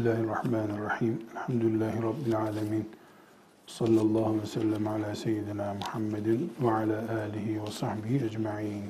[0.00, 1.26] Bismillahirrahmanirrahim.
[1.32, 2.90] Elhamdülillahi Rabbil alemin.
[3.66, 8.84] Sallallahu ve sellem ala seyyidina Muhammedin ve ala alihi ve sahbihi ecma'in.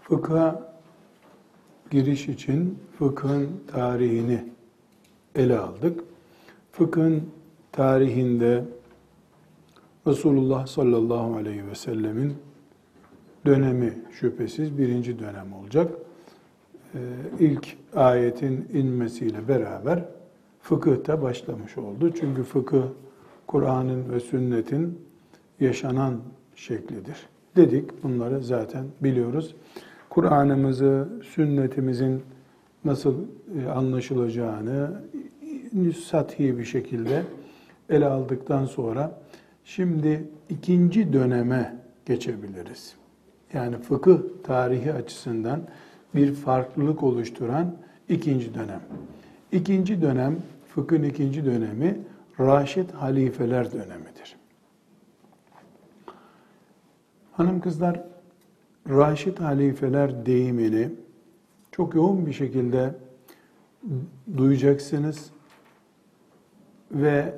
[0.00, 0.73] Fıkha
[1.94, 4.44] giriş için fıkhın tarihini
[5.34, 6.00] ele aldık.
[6.72, 7.22] Fıkhın
[7.72, 8.64] tarihinde
[10.06, 12.34] Resulullah sallallahu aleyhi ve sellemin
[13.46, 15.92] dönemi şüphesiz birinci dönem olacak.
[16.94, 16.98] Ee,
[17.40, 20.04] ilk ayetin inmesiyle beraber
[20.60, 22.12] fıkıhta başlamış oldu.
[22.20, 22.84] Çünkü fıkıh
[23.46, 24.98] Kur'an'ın ve sünnetin
[25.60, 26.20] yaşanan
[26.56, 27.16] şeklidir.
[27.56, 29.54] Dedik bunları zaten biliyoruz.
[30.14, 32.22] Kur'an'ımızı, sünnetimizin
[32.84, 33.14] nasıl
[33.58, 35.00] e, anlaşılacağını
[36.04, 37.22] sathi bir şekilde
[37.88, 39.20] ele aldıktan sonra
[39.64, 42.94] şimdi ikinci döneme geçebiliriz.
[43.52, 45.60] Yani fıkıh tarihi açısından
[46.14, 47.76] bir farklılık oluşturan
[48.08, 48.80] ikinci dönem.
[49.52, 50.36] İkinci dönem,
[50.68, 51.98] fıkhın ikinci dönemi
[52.40, 54.36] Raşid halifeler dönemidir.
[57.32, 58.13] Hanım kızlar
[58.88, 60.90] Raşid halifeler deyimini
[61.72, 62.94] çok yoğun bir şekilde
[64.36, 65.30] duyacaksınız
[66.92, 67.34] ve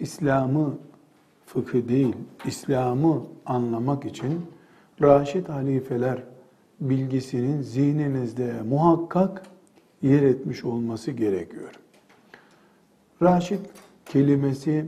[0.00, 0.78] İslam'ı
[1.46, 4.46] fıkı değil, İslam'ı anlamak için
[5.02, 6.22] Raşid halifeler
[6.80, 9.42] bilgisinin zihninizde muhakkak
[10.02, 11.72] yer etmiş olması gerekiyor.
[13.22, 13.60] Raşid
[14.06, 14.86] kelimesi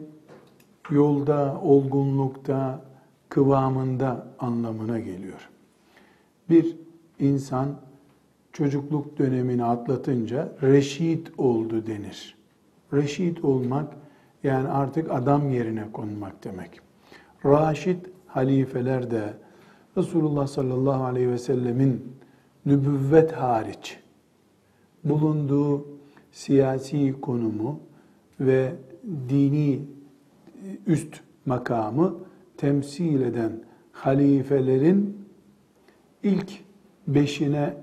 [0.91, 2.85] yolda, olgunlukta,
[3.29, 5.49] kıvamında anlamına geliyor
[6.51, 6.77] bir
[7.19, 7.69] insan
[8.53, 12.37] çocukluk dönemini atlatınca reşit oldu denir.
[12.93, 13.97] Reşit olmak
[14.43, 16.81] yani artık adam yerine konmak demek.
[17.45, 19.35] Raşid halifeler de
[19.97, 22.13] Resulullah sallallahu aleyhi ve sellemin
[22.67, 23.99] nübüvvet hariç
[25.05, 25.87] bulunduğu
[26.33, 27.81] siyasi konumu
[28.41, 28.73] ve
[29.29, 29.81] dini
[30.87, 32.17] üst makamı
[32.57, 33.53] temsil eden
[33.93, 35.18] halifelerin
[36.29, 36.53] ilk
[37.07, 37.75] beşine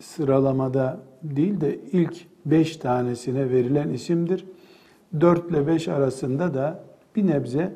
[0.00, 4.46] sıralamada değil de ilk beş tanesine verilen isimdir.
[5.20, 6.84] Dört ile beş arasında da
[7.16, 7.72] bir nebze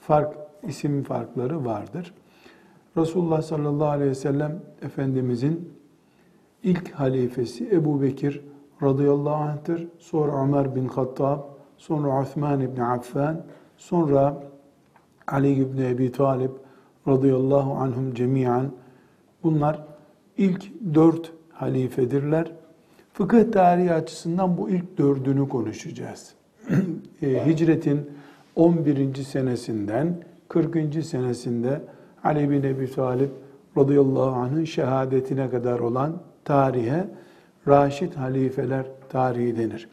[0.00, 2.14] fark, isim farkları vardır.
[2.96, 5.72] Resulullah sallallahu aleyhi ve sellem Efendimizin
[6.62, 8.40] ilk halifesi Ebu Bekir
[8.82, 9.88] radıyallahu anh'tır.
[9.98, 11.38] Sonra Ömer bin Hattab,
[11.76, 13.44] sonra Osman bin Affan,
[13.76, 14.42] sonra
[15.26, 16.50] Ali ibn Ebi Talib
[17.08, 18.70] radıyallahu anhum cemiyen
[19.42, 19.84] Bunlar
[20.38, 22.52] ilk dört halifedirler.
[23.12, 26.34] Fıkıh tarihi açısından bu ilk dördünü konuşacağız.
[27.22, 28.10] E, hicretin
[28.56, 29.14] 11.
[29.14, 31.04] senesinden 40.
[31.04, 31.82] senesinde
[32.24, 33.30] Ali bin Ebi Talib
[33.76, 37.08] radıyallahu anh'ın şehadetine kadar olan tarihe
[37.68, 39.88] Raşid halifeler tarihi denir.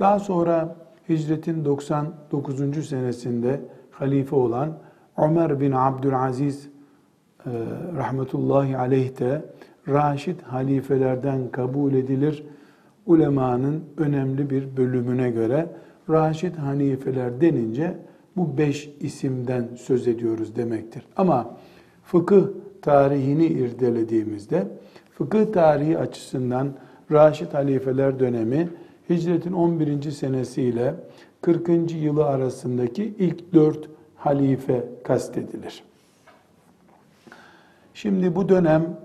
[0.00, 0.76] Daha sonra
[1.08, 2.88] hicretin 99.
[2.88, 3.60] senesinde
[3.90, 4.78] halife olan
[5.18, 6.68] Ömer bin Abdülaziz
[7.96, 9.42] rahmetullahi aleyh de
[9.88, 12.44] Raşid halifelerden kabul edilir.
[13.06, 15.66] Ulemanın önemli bir bölümüne göre
[16.10, 17.94] Raşid halifeler denince
[18.36, 21.02] bu beş isimden söz ediyoruz demektir.
[21.16, 21.56] Ama
[22.04, 22.42] fıkıh
[22.82, 24.68] tarihini irdelediğimizde
[25.10, 26.68] fıkıh tarihi açısından
[27.12, 28.68] Raşid halifeler dönemi
[29.10, 30.10] hicretin 11.
[30.10, 30.94] senesiyle
[31.40, 31.92] 40.
[31.92, 35.87] yılı arasındaki ilk dört halife kastedilir.
[38.02, 38.96] Şimdi bu dönem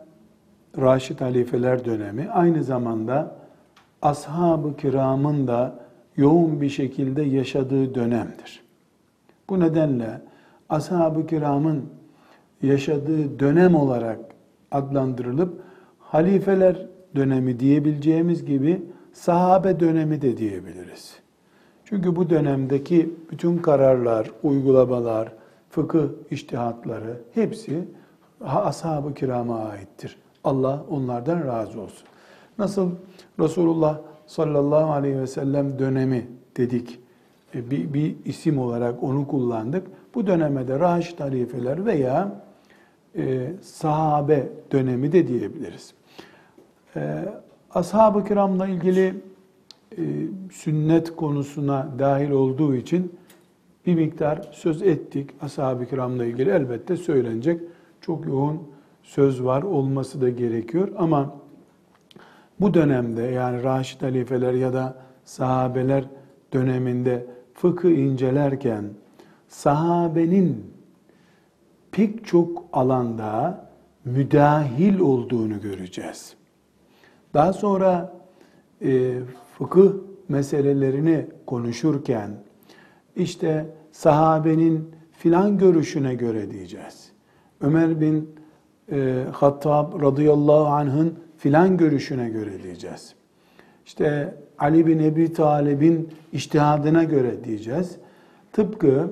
[0.77, 3.35] Raşid halifeler dönemi aynı zamanda
[4.01, 5.79] ashab-ı kiramın da
[6.17, 8.63] yoğun bir şekilde yaşadığı dönemdir.
[9.49, 10.21] Bu nedenle
[10.69, 11.85] ashab-ı kiramın
[12.61, 14.19] yaşadığı dönem olarak
[14.71, 15.61] adlandırılıp
[15.99, 21.19] halifeler dönemi diyebileceğimiz gibi sahabe dönemi de diyebiliriz.
[21.85, 25.33] Çünkü bu dönemdeki bütün kararlar, uygulamalar,
[25.69, 27.87] fıkıh iştihatları hepsi
[28.43, 30.17] ashab-ı kirama aittir.
[30.43, 32.07] Allah onlardan razı olsun.
[32.57, 32.91] Nasıl
[33.39, 36.99] Resulullah sallallahu aleyhi ve sellem dönemi dedik,
[37.55, 39.87] e, bir, bir isim olarak onu kullandık.
[40.15, 42.43] Bu dönemde Raşid halifeler veya
[43.17, 45.93] e, sahabe dönemi de diyebiliriz.
[46.95, 47.25] E,
[47.71, 49.15] ashab-ı kiramla ilgili
[49.97, 50.01] e,
[50.51, 53.15] sünnet konusuna dahil olduğu için
[53.85, 55.29] bir miktar söz ettik.
[55.41, 57.61] Ashab-ı kiramla ilgili elbette söylenecek
[58.03, 58.61] çok yoğun
[59.03, 61.35] söz var olması da gerekiyor ama
[62.59, 66.03] bu dönemde yani Raşid halifeler ya da sahabeler
[66.53, 68.85] döneminde fıkı incelerken
[69.47, 70.73] sahabenin
[71.91, 73.65] pek çok alanda
[74.05, 76.35] müdahil olduğunu göreceğiz.
[77.33, 78.13] Daha sonra
[78.81, 79.19] e,
[79.57, 79.93] fıkıh
[80.29, 82.31] meselelerini konuşurken
[83.15, 87.12] işte sahabenin filan görüşüne göre diyeceğiz.
[87.63, 88.35] Ömer bin
[88.91, 93.15] e, Hattab radıyallahu anh'ın filan görüşüne göre diyeceğiz.
[93.85, 97.97] İşte Ali bin Ebi Talib'in iştihadına göre diyeceğiz.
[98.51, 99.11] Tıpkı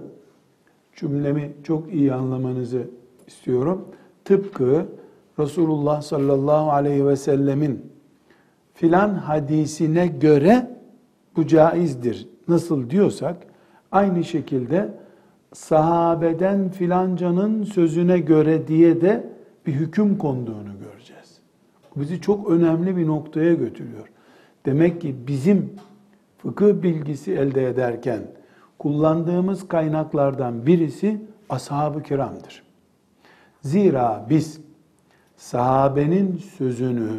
[0.96, 2.84] cümlemi çok iyi anlamanızı
[3.28, 3.88] istiyorum.
[4.26, 4.86] Tıpkı
[5.40, 7.92] Resulullah sallallahu aleyhi ve sellemin
[8.74, 10.78] filan hadisine göre
[11.36, 12.28] bu caizdir.
[12.48, 13.38] Nasıl diyorsak
[13.92, 15.01] aynı şekilde
[15.54, 19.30] sahabeden filancanın sözüne göre diye de
[19.66, 21.40] bir hüküm konduğunu göreceğiz.
[21.96, 24.08] Bizi çok önemli bir noktaya götürüyor.
[24.66, 25.74] Demek ki bizim
[26.38, 28.22] fıkıh bilgisi elde ederken
[28.80, 32.64] kullandığımız kaynaklardan birisi ashab-ı kiramdır.
[33.62, 34.62] Zira biz
[35.36, 37.10] sahabenin sözünü,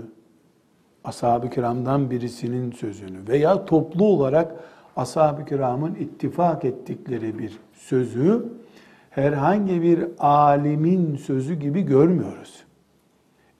[1.05, 4.55] ashab-ı kiramdan birisinin sözünü veya toplu olarak
[4.97, 8.45] ashab-ı kiramın ittifak ettikleri bir sözü
[9.11, 12.65] herhangi bir alimin sözü gibi görmüyoruz.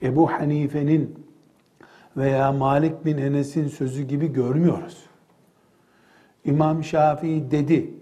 [0.01, 1.25] Ebu Hanife'nin
[2.17, 5.05] veya Malik bin Enes'in sözü gibi görmüyoruz.
[6.45, 7.93] İmam Şafii dedi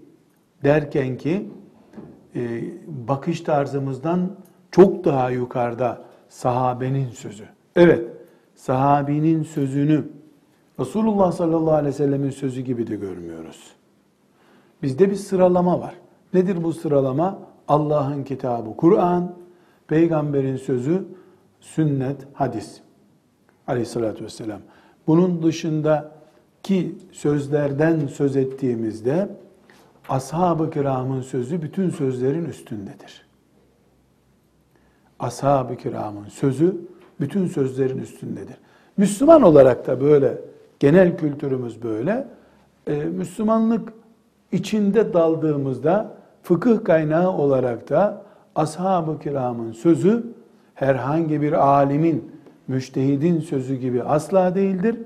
[0.64, 1.48] derken ki
[2.34, 4.36] e, bakış tarzımızdan
[4.70, 7.44] çok daha yukarıda sahabenin sözü.
[7.76, 8.08] Evet,
[8.54, 10.04] sahabinin sözünü
[10.80, 13.72] Resulullah sallallahu aleyhi ve sellemin sözü gibi de görmüyoruz.
[14.82, 15.94] Bizde bir sıralama var.
[16.34, 17.38] Nedir bu sıralama?
[17.68, 19.34] Allah'ın kitabı Kur'an,
[19.86, 21.04] peygamberin sözü
[21.60, 22.80] sünnet, hadis.
[23.66, 24.60] Aleyhissalatü vesselam.
[25.06, 29.28] Bunun dışındaki sözlerden söz ettiğimizde
[30.08, 33.26] ashab-ı kiramın sözü bütün sözlerin üstündedir.
[35.18, 36.76] Ashab-ı kiramın sözü
[37.20, 38.56] bütün sözlerin üstündedir.
[38.96, 40.38] Müslüman olarak da böyle,
[40.82, 42.26] genel kültürümüz böyle.
[42.86, 43.92] Ee, Müslümanlık
[44.52, 48.22] içinde daldığımızda fıkıh kaynağı olarak da
[48.54, 50.24] ashab-ı kiramın sözü
[50.74, 52.32] herhangi bir alimin,
[52.68, 54.96] müştehidin sözü gibi asla değildir.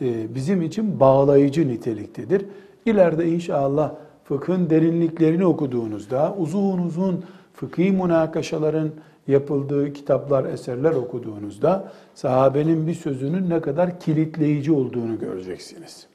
[0.00, 2.46] Ee, bizim için bağlayıcı niteliktedir.
[2.86, 3.92] İleride inşallah
[4.24, 8.90] fıkhın derinliklerini okuduğunuzda, uzun uzun fıkhi münakaşaların
[9.28, 16.06] yapıldığı kitaplar, eserler okuduğunuzda sahabenin bir sözünün ne kadar kilitleyici olduğunu göreceksiniz.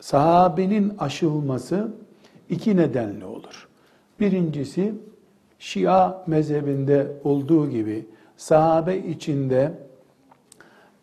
[0.00, 1.88] Sahabenin aşılması
[2.48, 3.68] iki nedenle olur.
[4.20, 4.94] Birincisi
[5.58, 9.72] Şia mezhebinde olduğu gibi sahabe içinde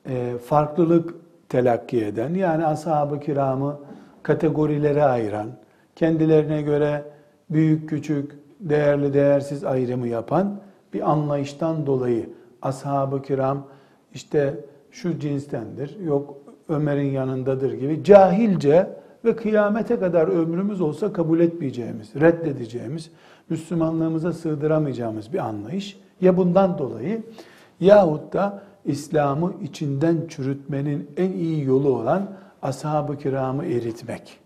[0.09, 1.15] e, farklılık
[1.49, 3.79] telakki eden yani ashab-ı kiramı
[4.23, 5.49] kategorilere ayıran,
[5.95, 7.03] kendilerine göre
[7.49, 10.59] büyük küçük, değerli değersiz ayrımı yapan
[10.97, 12.29] bir anlayıştan dolayı
[12.61, 13.67] ashab-ı kiram
[14.13, 16.37] işte şu cinstendir, yok
[16.69, 18.89] Ömer'in yanındadır gibi cahilce
[19.25, 23.11] ve kıyamete kadar ömrümüz olsa kabul etmeyeceğimiz, reddedeceğimiz,
[23.49, 25.99] Müslümanlığımıza sığdıramayacağımız bir anlayış.
[26.21, 27.23] Ya bundan dolayı
[27.79, 32.31] yahut da İslam'ı içinden çürütmenin en iyi yolu olan
[32.61, 34.39] ashab-ı kiramı eritmek.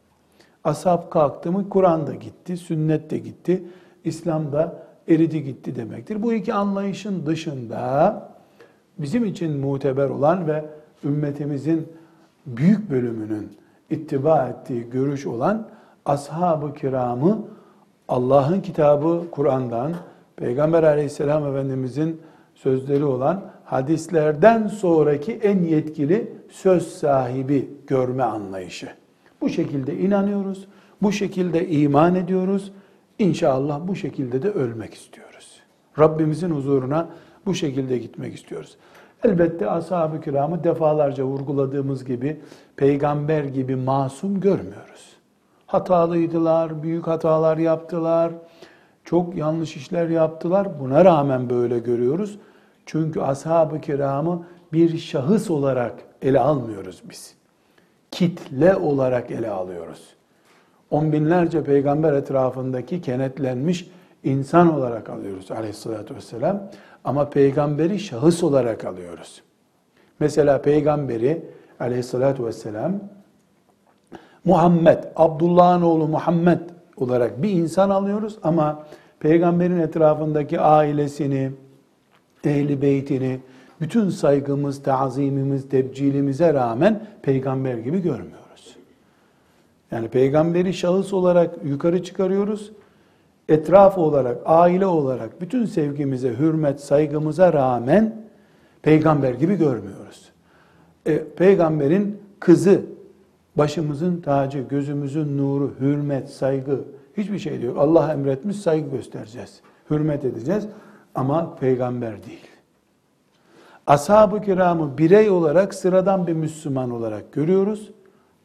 [0.64, 3.64] Ashab kalktı mı Kur'an da gitti, sünnet de gitti,
[4.04, 6.24] İslam da eridi gitti demektir.
[6.24, 8.30] Bu iki anlayışın dışında
[8.98, 10.66] bizim için muteber olan ve
[11.04, 11.88] ümmetimizin
[12.46, 13.52] büyük bölümünün
[13.90, 15.68] ittiba ettiği görüş olan
[16.06, 17.46] ashab-ı kiramı
[18.08, 19.94] Allah'ın kitabı Kur'an'dan,
[20.36, 22.22] Peygamber aleyhisselam efendimizin
[22.56, 28.90] sözleri olan hadislerden sonraki en yetkili söz sahibi görme anlayışı.
[29.42, 30.68] Bu şekilde inanıyoruz,
[31.02, 32.72] bu şekilde iman ediyoruz.
[33.22, 35.62] İnşallah bu şekilde de ölmek istiyoruz.
[36.00, 37.10] Rabbimizin huzuruna
[37.46, 38.78] bu şekilde gitmek istiyoruz.
[39.24, 42.42] Elbette ashab-ı kiramı defalarca vurguladığımız gibi
[42.76, 45.16] peygamber gibi masum görmüyoruz.
[45.68, 48.32] Hatalıydılar, büyük hatalar yaptılar,
[49.06, 50.80] çok yanlış işler yaptılar.
[50.80, 52.40] Buna rağmen böyle görüyoruz.
[52.86, 57.36] Çünkü ashab-ı kiramı bir şahıs olarak ele almıyoruz biz.
[58.12, 60.21] Kitle olarak ele alıyoruz.
[60.92, 63.90] On binlerce peygamber etrafındaki kenetlenmiş
[64.24, 66.64] insan olarak alıyoruz aleyhissalatü vesselam.
[67.04, 69.42] Ama peygamberi şahıs olarak alıyoruz.
[70.20, 71.46] Mesela peygamberi
[71.80, 73.00] aleyhissalatü vesselam
[74.46, 76.60] Muhammed, Abdullah'ın oğlu Muhammed
[76.98, 78.84] olarak bir insan alıyoruz ama
[79.20, 81.52] peygamberin etrafındaki ailesini,
[82.44, 83.40] ehli beytini,
[83.82, 88.41] bütün saygımız, tazimimiz, tebcilimize rağmen peygamber gibi görmüyoruz.
[89.92, 92.72] Yani peygamberi şahıs olarak yukarı çıkarıyoruz.
[93.50, 98.16] Etraf olarak, aile olarak bütün sevgimize, hürmet, saygımıza rağmen
[98.82, 100.30] peygamber gibi görmüyoruz.
[101.06, 102.82] E, peygamberin kızı,
[103.56, 106.80] başımızın tacı, gözümüzün nuru, hürmet, saygı,
[107.18, 107.76] hiçbir şey diyor.
[107.76, 109.62] Allah emretmiş saygı göstereceğiz.
[109.90, 110.68] Hürmet edeceğiz
[111.16, 112.48] ama peygamber değil.
[113.88, 117.92] Ashab-ı kiramı birey olarak sıradan bir Müslüman olarak görüyoruz.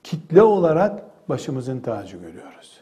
[0.02, 2.80] Kitle olarak başımızın tacı görüyoruz.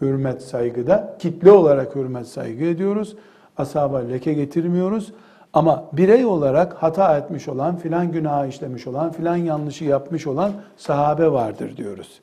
[0.00, 3.16] Hürmet saygıda kitle olarak hürmet saygı ediyoruz.
[3.56, 5.12] Ashaba leke getirmiyoruz.
[5.52, 11.32] Ama birey olarak hata etmiş olan, filan günah işlemiş olan, filan yanlışı yapmış olan sahabe
[11.32, 12.20] vardır diyoruz.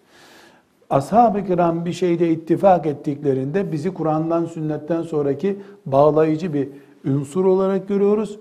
[0.89, 6.69] Ashab-ı kiram bir şeyde ittifak ettiklerinde bizi Kur'an'dan, sünnetten sonraki bağlayıcı bir
[7.05, 8.39] ünsur olarak görüyoruz.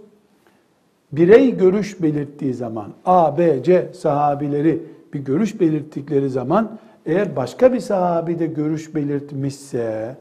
[1.13, 4.83] Birey görüş belirttiği zaman, A, B, C sahabileri
[5.15, 10.17] bir görüş belirttikleri zaman, eğer başka bir sahabi de görüş belirtmişse,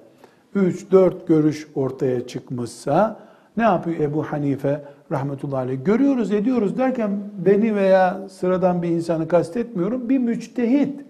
[0.55, 3.19] 3-4 görüş ortaya çıkmışsa,
[3.57, 4.81] ne yapıyor Ebu Hanife
[5.11, 5.85] rahmetullahi aleyh?
[5.85, 7.11] Görüyoruz, ediyoruz derken
[7.45, 10.09] beni veya sıradan bir insanı kastetmiyorum.
[10.09, 11.01] Bir müçtehit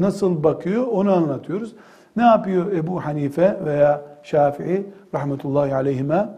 [0.00, 1.74] nasıl bakıyor onu anlatıyoruz.
[2.16, 6.28] Ne yapıyor Ebu Hanife veya Şafii rahmetullahi aleyhime?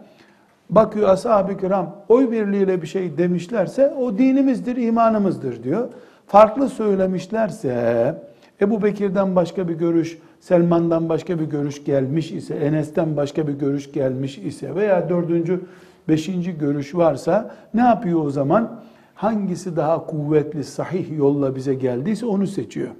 [0.69, 5.87] Bakıyor ashab-ı kiram oy birliğiyle bir şey demişlerse o dinimizdir, imanımızdır diyor.
[6.31, 8.15] Farklı söylemişlerse
[8.61, 13.91] Ebu Bekir'den başka bir görüş, Selman'dan başka bir görüş gelmiş ise, Enes'ten başka bir görüş
[13.91, 15.61] gelmiş ise veya dördüncü,
[16.07, 18.79] beşinci görüş varsa ne yapıyor o zaman?
[19.15, 22.91] Hangisi daha kuvvetli, sahih yolla bize geldiyse onu seçiyor.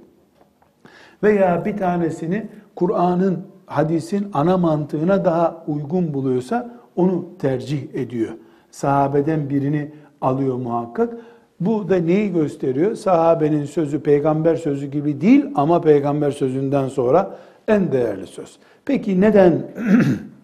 [1.22, 8.32] Veya bir tanesini Kur'an'ın, hadisin ana mantığına daha uygun buluyorsa onu tercih ediyor.
[8.70, 11.14] Sahabeden birini alıyor muhakkak.
[11.66, 12.94] Bu da neyi gösteriyor?
[12.94, 17.38] Sahabenin sözü peygamber sözü gibi değil ama peygamber sözünden sonra
[17.68, 18.56] en değerli söz.
[18.84, 19.62] Peki neden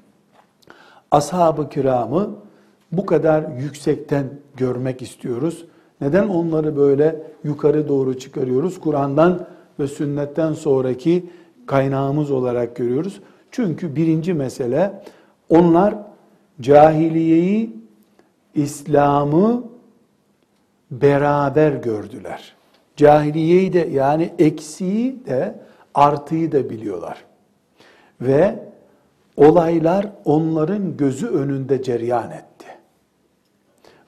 [1.10, 2.30] ashab-ı kiramı
[2.92, 4.24] bu kadar yüksekten
[4.56, 5.64] görmek istiyoruz?
[6.00, 8.80] Neden onları böyle yukarı doğru çıkarıyoruz?
[8.80, 9.46] Kur'an'dan
[9.80, 11.30] ve sünnetten sonraki
[11.66, 13.20] kaynağımız olarak görüyoruz.
[13.50, 15.02] Çünkü birinci mesele
[15.48, 15.94] onlar
[16.60, 17.76] cahiliyeyi,
[18.54, 19.62] İslam'ı
[20.90, 22.54] beraber gördüler.
[22.96, 25.54] Cahiliyeyi de yani eksiği de
[25.94, 27.24] artıyı da biliyorlar.
[28.20, 28.58] Ve
[29.36, 32.66] olaylar onların gözü önünde cereyan etti.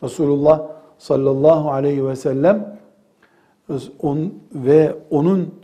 [0.02, 0.62] Resulullah
[0.98, 2.80] sallallahu aleyhi ve sellem
[3.98, 5.54] on, ve onun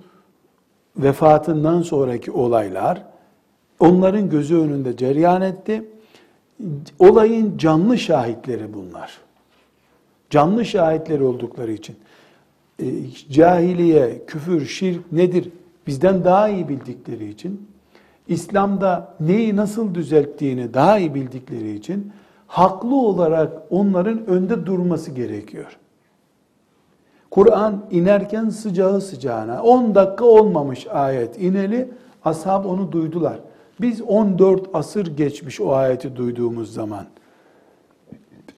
[0.96, 3.02] vefatından sonraki olaylar
[3.80, 5.90] onların gözü önünde cereyan etti.
[6.99, 9.25] Olayın canlı şahitleri bunlar.
[10.30, 11.97] Canlı şahitleri oldukları için
[12.83, 12.87] e,
[13.30, 15.50] cahiliye, küfür, şirk nedir
[15.87, 17.68] bizden daha iyi bildikleri için
[18.28, 22.12] İslam'da neyi nasıl düzelttiğini daha iyi bildikleri için
[22.47, 25.78] haklı olarak onların önde durması gerekiyor.
[27.30, 31.88] Kur'an inerken sıcağı sıcağına 10 dakika olmamış ayet ineli
[32.25, 33.38] ashab onu duydular.
[33.80, 37.04] Biz 14 asır geçmiş o ayeti duyduğumuz zaman.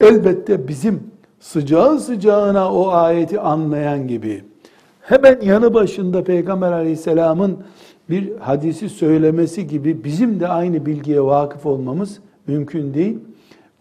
[0.00, 4.44] Elbette bizim sıcağı sıcağına o ayeti anlayan gibi
[5.00, 7.58] hemen yanı başında Peygamber aleyhisselamın
[8.10, 13.18] bir hadisi söylemesi gibi bizim de aynı bilgiye vakıf olmamız mümkün değil.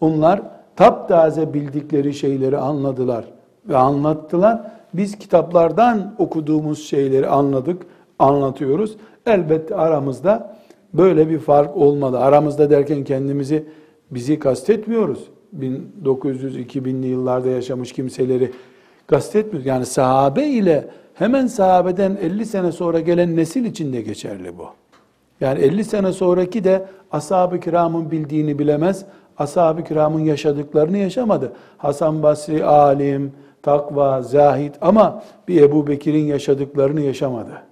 [0.00, 0.42] Onlar
[0.76, 3.24] taptaze bildikleri şeyleri anladılar
[3.68, 4.60] ve anlattılar.
[4.94, 7.82] Biz kitaplardan okuduğumuz şeyleri anladık,
[8.18, 8.96] anlatıyoruz.
[9.26, 10.56] Elbette aramızda
[10.94, 12.20] böyle bir fark olmalı.
[12.20, 13.64] Aramızda derken kendimizi
[14.10, 15.28] bizi kastetmiyoruz.
[15.58, 18.52] 1900-2000'li yıllarda yaşamış kimseleri
[19.06, 19.66] kastetmiyoruz.
[19.66, 24.66] Yani sahabe ile hemen sahabeden 50 sene sonra gelen nesil için de geçerli bu.
[25.40, 29.04] Yani 50 sene sonraki de ashab-ı kiramın bildiğini bilemez,
[29.38, 31.52] ashab-ı kiramın yaşadıklarını yaşamadı.
[31.78, 37.62] Hasan Basri alim, takva, zahid ama bir Ebu Bekir'in yaşadıklarını yaşamadı.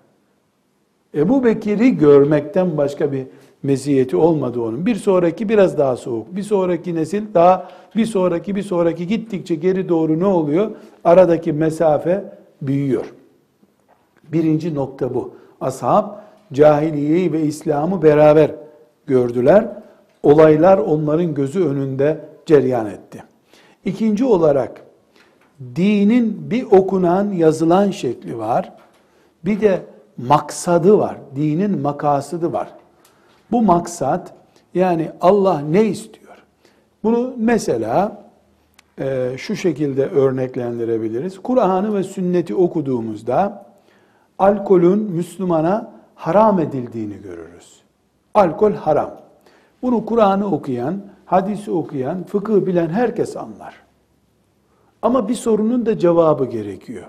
[1.15, 3.27] Ebu Bekir'i görmekten başka bir
[3.67, 4.87] meziyeti olmadı onun.
[4.87, 6.37] Bir sonraki biraz daha soğuk.
[6.37, 10.71] Bir sonraki nesil daha bir sonraki bir sonraki gittikçe geri doğru ne oluyor?
[11.05, 12.25] Aradaki mesafe
[12.63, 13.05] büyüyor.
[14.33, 15.35] Birinci nokta bu.
[15.61, 16.05] Ashab
[16.53, 18.51] cahiliyeyi ve İslam'ı beraber
[19.07, 19.69] gördüler.
[20.23, 23.23] Olaylar onların gözü önünde ceryan etti.
[23.85, 24.83] İkinci olarak
[25.77, 28.73] dinin bir okunan, yazılan şekli var.
[29.45, 29.81] Bir de
[30.17, 31.17] maksadı var.
[31.37, 32.69] Dinin makasıdı var.
[33.53, 34.35] Bu maksat
[34.75, 36.37] yani Allah ne istiyor?
[37.05, 38.23] Bunu mesela
[38.99, 41.39] e, şu şekilde örneklendirebiliriz.
[41.39, 43.67] Kur'an'ı ve sünneti okuduğumuzda
[44.39, 47.81] alkolün Müslümana haram edildiğini görürüz.
[48.35, 49.11] Alkol haram.
[49.83, 53.75] Bunu Kur'an'ı okuyan, hadisi okuyan, fıkıh bilen herkes anlar.
[55.03, 57.07] Ama bir sorunun da cevabı gerekiyor.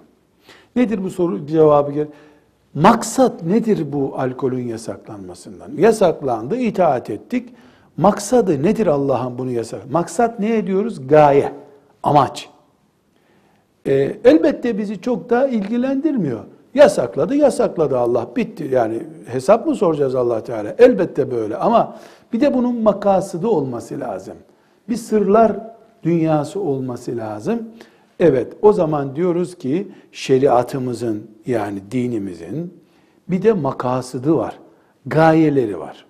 [0.75, 2.17] Nedir bu soru cevabı gerekiyor?
[2.81, 5.72] Maksat nedir bu alkolün yasaklanmasından?
[5.77, 7.50] Yasaklandı, itaat ettik.
[7.98, 9.91] Maksadı nedir Allah'ın bunu yasak?
[9.91, 11.07] Maksat ne ediyoruz?
[11.07, 11.53] Gaye,
[12.03, 12.50] amaç.
[13.86, 16.39] Ee, elbette bizi çok da ilgilendirmiyor.
[16.74, 18.27] Yasakladı, yasakladı Allah.
[18.36, 18.69] Bitti.
[18.72, 20.75] Yani hesap mı soracağız Allah Teala?
[20.77, 21.98] Elbette böyle ama
[22.34, 24.38] bir de bunun makasıdı olması lazım.
[24.89, 25.51] Bir sırlar
[26.03, 27.69] dünyası olması lazım.
[28.20, 32.74] Evet, o zaman diyoruz ki şeriatımızın yani dinimizin
[33.30, 34.60] bir de makasıdı var.
[35.06, 36.06] Gayeleri var.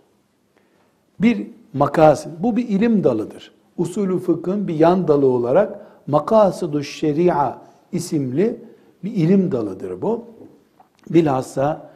[1.19, 3.51] Bir makasıd, bu bir ilim dalıdır.
[3.77, 7.57] Usulü fıkhın bir yan dalı olarak makasıdu şeria
[7.91, 8.61] isimli
[9.03, 10.25] bir ilim dalıdır bu.
[11.09, 11.89] Bilhassa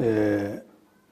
[0.00, 0.38] e,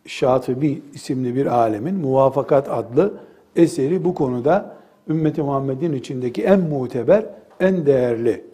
[0.06, 3.14] Şatibi isimli bir alemin Muvafakat adlı
[3.56, 4.76] eseri bu konuda
[5.08, 7.26] ümmeti Muhammed'in içindeki en muteber,
[7.60, 8.44] en değerli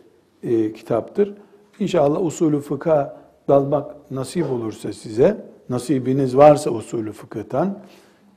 [0.43, 1.35] e, kitaptır.
[1.79, 3.17] İnşallah usulü fıkha
[3.49, 7.79] dalmak nasip olursa size, nasibiniz varsa usulü fıkıhtan,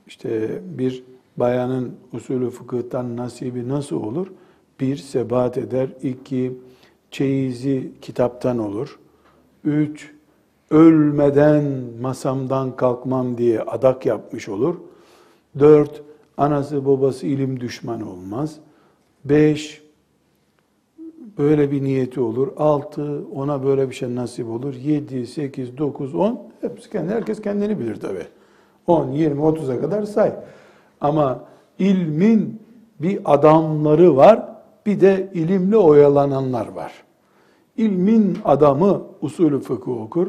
[0.06, 1.04] işte bir
[1.36, 4.26] bayanın usulü fıkıhtan nasibi nasıl olur?
[4.80, 5.88] Bir, sebat eder.
[6.02, 6.58] iki
[7.10, 8.98] çeyizi kitaptan olur.
[9.64, 10.12] Üç,
[10.70, 11.64] ölmeden
[12.00, 14.74] masamdan kalkmam diye adak yapmış olur.
[15.58, 16.02] Dört,
[16.36, 18.56] anası babası ilim düşmanı olmaz.
[19.24, 19.82] Beş,
[21.38, 22.48] böyle bir niyeti olur.
[22.56, 24.74] Altı, ona böyle bir şey nasip olur.
[24.74, 28.22] Yedi, sekiz, dokuz, on, hepsi kendi, herkes kendini bilir tabi.
[28.86, 30.32] On, yirmi, otuza kadar say.
[31.00, 31.44] Ama
[31.78, 32.62] ilmin
[33.00, 34.48] bir adamları var,
[34.86, 36.92] bir de ilimle oyalananlar var.
[37.76, 40.28] İlmin adamı usulü fıkıh okur,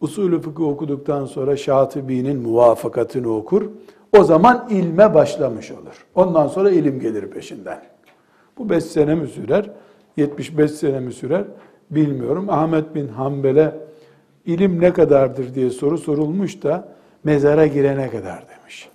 [0.00, 3.70] usulü fıkıh okuduktan sonra Şatibi'nin muvafakatını okur.
[4.18, 6.06] O zaman ilme başlamış olur.
[6.14, 7.82] Ondan sonra ilim gelir peşinden.
[8.58, 9.70] Bu beş sene mi sürer?
[10.16, 11.44] 75 sene mi sürer?
[11.90, 12.46] Bilmiyorum.
[12.48, 13.74] Ahmet bin Hanbel'e
[14.46, 16.88] ilim ne kadardır diye soru sorulmuş da
[17.24, 18.88] mezara girene kadar demiş.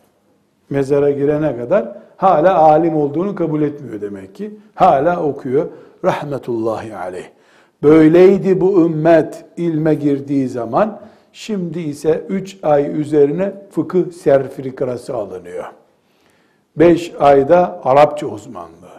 [0.69, 4.59] Mezara girene kadar hala alim olduğunu kabul etmiyor demek ki.
[4.75, 5.65] Hala okuyor.
[6.03, 7.25] Rahmetullahi aleyh.
[7.83, 10.99] Böyleydi bu ümmet ilme girdiği zaman.
[11.33, 15.65] Şimdi ise 3 ay üzerine fıkıh sertifikası alınıyor.
[16.77, 18.95] 5 ayda Arapça uzmanlığı.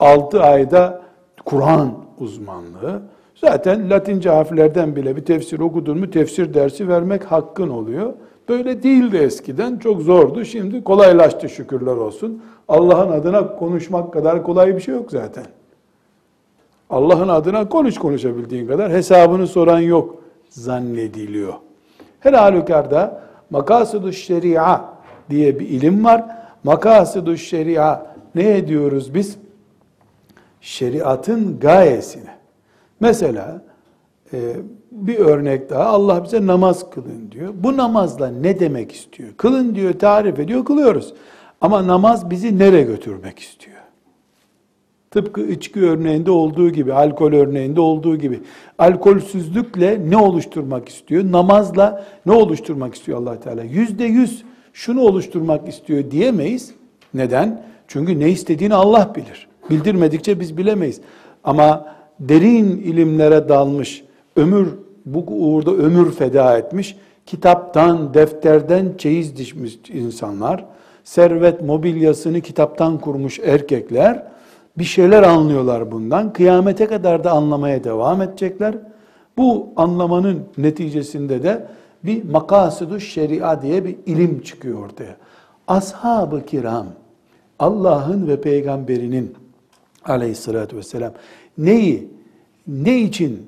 [0.00, 1.07] 6 ayda
[1.48, 3.02] Kur'an uzmanlığı.
[3.34, 8.12] Zaten Latince harflerden bile bir tefsir okudun mu tefsir dersi vermek hakkın oluyor.
[8.48, 9.78] Böyle değildi eskiden.
[9.78, 10.44] Çok zordu.
[10.44, 12.42] Şimdi kolaylaştı şükürler olsun.
[12.68, 15.44] Allah'ın adına konuşmak kadar kolay bir şey yok zaten.
[16.90, 20.14] Allah'ın adına konuş konuşabildiğin kadar hesabını soran yok
[20.48, 21.54] zannediliyor.
[22.20, 24.80] Her halükarda makasıdü şeria
[25.30, 26.24] diye bir ilim var.
[26.64, 29.38] Makasıdü şeria ne ediyoruz biz?
[30.60, 32.38] Şeriatın gayesine.
[33.00, 33.62] Mesela
[34.32, 34.56] e,
[34.92, 37.54] bir örnek daha Allah bize namaz kılın diyor.
[37.56, 39.28] Bu namazla ne demek istiyor?
[39.36, 41.14] Kılın diyor, tarif ediyor, kılıyoruz.
[41.60, 43.76] Ama namaz bizi nereye götürmek istiyor?
[45.10, 48.40] Tıpkı içki örneğinde olduğu gibi, alkol örneğinde olduğu gibi.
[48.78, 51.32] Alkolsüzlükle ne oluşturmak istiyor?
[51.32, 53.62] Namazla ne oluşturmak istiyor allah Teala?
[53.62, 56.74] Yüzde yüz şunu oluşturmak istiyor diyemeyiz.
[57.14, 57.62] Neden?
[57.88, 59.47] Çünkü ne istediğini Allah bilir.
[59.70, 61.00] Bildirmedikçe biz bilemeyiz.
[61.44, 61.86] Ama
[62.20, 64.04] derin ilimlere dalmış,
[64.36, 64.68] ömür
[65.06, 70.64] bu uğurda ömür feda etmiş, kitaptan, defterden çeyiz dişmiş insanlar,
[71.04, 74.22] servet mobilyasını kitaptan kurmuş erkekler,
[74.78, 76.32] bir şeyler anlıyorlar bundan.
[76.32, 78.74] Kıyamete kadar da anlamaya devam edecekler.
[79.36, 81.66] Bu anlamanın neticesinde de
[82.04, 85.16] bir makasıdu şeria diye bir ilim çıkıyor ortaya.
[85.68, 86.86] Ashab-ı kiram
[87.58, 89.34] Allah'ın ve peygamberinin
[90.08, 91.12] aleyhissalatü vesselam
[91.58, 92.08] neyi,
[92.66, 93.46] ne için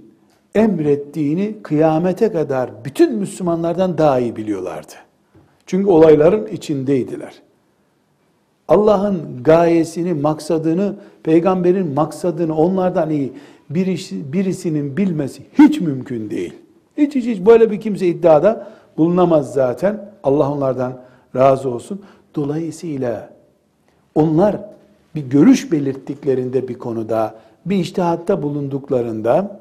[0.54, 4.92] emrettiğini kıyamete kadar bütün Müslümanlardan daha iyi biliyorlardı.
[5.66, 7.42] Çünkü olayların içindeydiler.
[8.68, 13.32] Allah'ın gayesini, maksadını, peygamberin maksadını onlardan iyi
[13.70, 16.54] birisi, birisinin bilmesi hiç mümkün değil.
[16.96, 20.10] Hiç hiç hiç böyle bir kimse iddiada bulunamaz zaten.
[20.22, 21.00] Allah onlardan
[21.36, 22.02] razı olsun.
[22.34, 23.30] Dolayısıyla
[24.14, 24.56] onlar
[25.14, 27.34] bir görüş belirttiklerinde bir konuda,
[27.66, 29.60] bir iştihatta bulunduklarında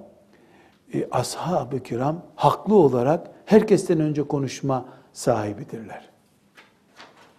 [0.94, 6.10] e, ashab-ı kiram haklı olarak herkesten önce konuşma sahibidirler.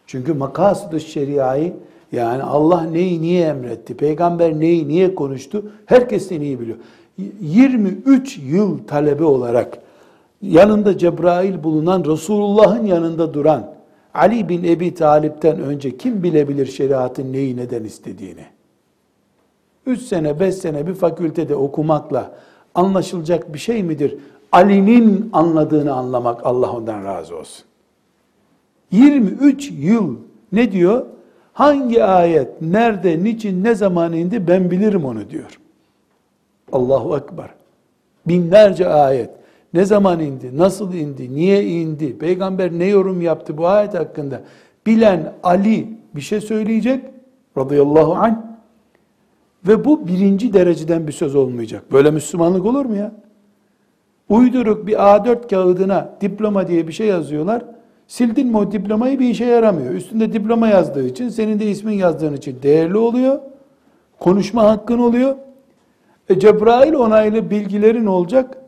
[0.07, 1.75] Çünkü makasıd şeriayı
[2.13, 3.97] Yani Allah neyi niye emretti?
[3.97, 5.73] Peygamber neyi niye konuştu?
[5.87, 6.79] Herkes de iyi biliyor.
[7.41, 9.79] 23 yıl talebe olarak
[10.43, 13.75] yanında Cebrail bulunan Resulullah'ın yanında duran
[14.15, 18.45] Ali bin Ebi Talip'ten önce kim bilebilir şeriatın neyi neden istediğini?
[19.87, 22.35] 3 sene 5 sene bir fakültede okumakla
[22.75, 24.17] anlaşılacak bir şey midir?
[24.53, 27.65] Ali'nin anladığını anlamak Allah ondan razı olsun.
[28.91, 30.17] 23 yıl
[30.53, 31.07] ne diyor?
[31.53, 35.61] Hangi ayet, nerede, niçin, ne zaman indi ben bilirim onu diyor.
[36.73, 37.51] Allahu Ekber.
[38.27, 39.31] Binlerce ayet.
[39.75, 44.41] Ne zaman indi, nasıl indi, niye indi, peygamber ne yorum yaptı bu ayet hakkında
[44.87, 47.05] bilen Ali bir şey söyleyecek
[47.59, 48.37] radıyallahu anh
[49.69, 51.93] ve bu birinci dereceden bir söz olmayacak.
[51.93, 53.13] Böyle Müslümanlık olur mu ya?
[54.29, 57.63] Uyduruk bir A4 kağıdına diploma diye bir şey yazıyorlar.
[58.07, 59.95] Sildin mi o diplomayı bir işe yaramıyor.
[59.95, 63.39] Üstünde diploma yazdığı için, senin de ismin yazdığın için değerli oluyor.
[64.19, 65.37] Konuşma hakkın oluyor.
[66.29, 68.59] E Cebrail onaylı bilgilerin olacak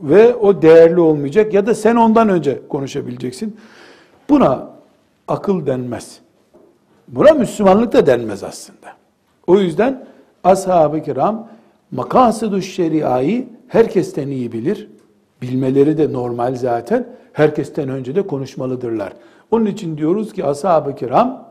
[0.00, 3.56] ve o değerli olmayacak ya da sen ondan önce konuşabileceksin.
[4.28, 4.70] Buna
[5.28, 6.18] akıl denmez.
[7.08, 8.88] Buna Müslümanlık da denmez aslında.
[9.46, 10.06] O yüzden
[10.44, 11.48] ashab-ı kiram
[11.90, 14.88] makasıdü şeriayı herkesten iyi bilir.
[15.42, 17.06] Bilmeleri de normal zaten.
[17.32, 19.12] Herkesten önce de konuşmalıdırlar.
[19.50, 21.43] Onun için diyoruz ki ashab-ı kiram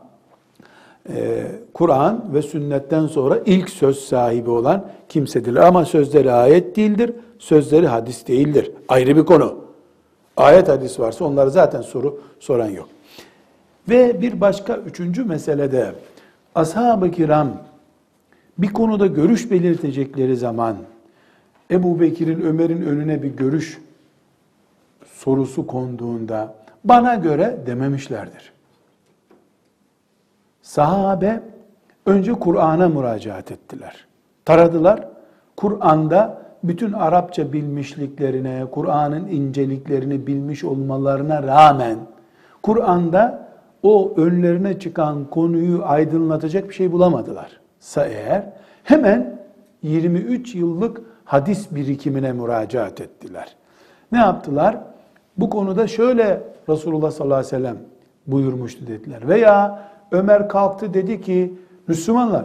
[1.08, 5.56] e, Kur'an ve sünnetten sonra ilk söz sahibi olan kimsedir.
[5.56, 8.70] Ama sözleri ayet değildir, sözleri hadis değildir.
[8.88, 9.64] Ayrı bir konu.
[10.36, 12.88] Ayet hadis varsa onlara zaten soru soran yok.
[13.88, 15.92] Ve bir başka üçüncü meselede
[16.54, 17.48] ashab-ı kiram
[18.58, 20.76] bir konuda görüş belirtecekleri zaman
[21.70, 23.78] Ebu Bekir'in, Ömer'in önüne bir görüş
[25.12, 28.53] sorusu konduğunda bana göre dememişlerdir.
[30.64, 31.40] Sahabe
[32.06, 34.06] önce Kur'an'a müracaat ettiler.
[34.44, 35.08] Taradılar.
[35.56, 41.98] Kur'an'da bütün Arapça bilmişliklerine, Kur'an'ın inceliklerini bilmiş olmalarına rağmen
[42.62, 43.48] Kur'an'da
[43.82, 47.60] o önlerine çıkan konuyu aydınlatacak bir şey bulamadılar.
[47.80, 48.52] Sa eğer
[48.84, 49.40] hemen
[49.82, 53.56] 23 yıllık hadis birikimine müracaat ettiler.
[54.12, 54.78] Ne yaptılar?
[55.36, 57.76] Bu konuda şöyle Resulullah sallallahu aleyhi ve sellem
[58.26, 59.28] buyurmuştu dediler.
[59.28, 61.54] Veya Ömer kalktı dedi ki
[61.88, 62.44] Müslümanlar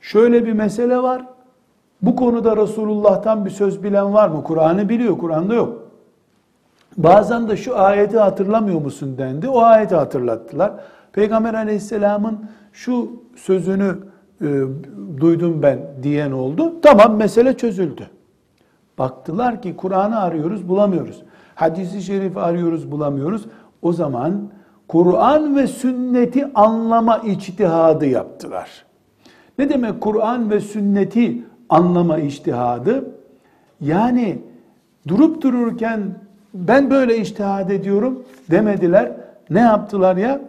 [0.00, 1.26] şöyle bir mesele var.
[2.02, 4.44] Bu konuda Resulullah'tan bir söz bilen var mı?
[4.44, 5.82] Kur'an'ı biliyor, Kur'an'da yok.
[6.96, 9.48] Bazen de şu ayeti hatırlamıyor musun dendi.
[9.48, 10.72] O ayeti hatırlattılar.
[11.12, 12.38] Peygamber aleyhisselamın
[12.72, 13.96] şu sözünü
[14.40, 14.46] e,
[15.20, 16.80] duydum ben diyen oldu.
[16.82, 18.10] Tamam mesele çözüldü.
[18.98, 21.22] Baktılar ki Kur'an'ı arıyoruz bulamıyoruz.
[21.54, 23.44] Hadisi şerif arıyoruz bulamıyoruz.
[23.82, 24.50] O zaman
[24.88, 28.84] Kur'an ve sünneti anlama içtihadı yaptılar.
[29.58, 33.10] Ne demek Kur'an ve sünneti anlama içtihadı?
[33.80, 34.38] Yani
[35.08, 36.00] durup dururken
[36.54, 39.12] ben böyle içtihad ediyorum demediler.
[39.50, 40.40] Ne yaptılar ya?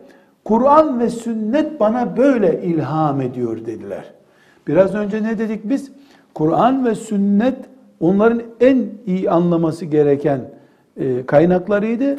[0.46, 4.13] Kur'an ve sünnet bana böyle ilham ediyor dediler.
[4.67, 5.91] Biraz önce ne dedik biz?
[6.34, 7.58] Kur'an ve sünnet
[8.00, 10.41] onların en iyi anlaması gereken
[10.98, 12.15] e, kaynaklarıydı.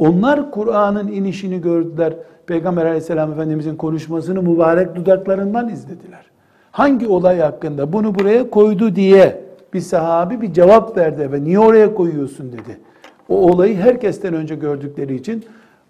[0.00, 2.14] Onlar Kur'an'ın inişini gördüler.
[2.46, 6.24] Peygamber aleyhisselam efendimizin konuşmasını mübarek dudaklarından izlediler.
[6.72, 9.42] Hangi olay hakkında bunu buraya koydu diye
[9.74, 12.80] bir sahabi bir cevap verdi ve niye oraya koyuyorsun dedi.
[13.28, 15.44] O olayı herkesten önce gördükleri için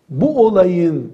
[0.08, 1.12] bu olayın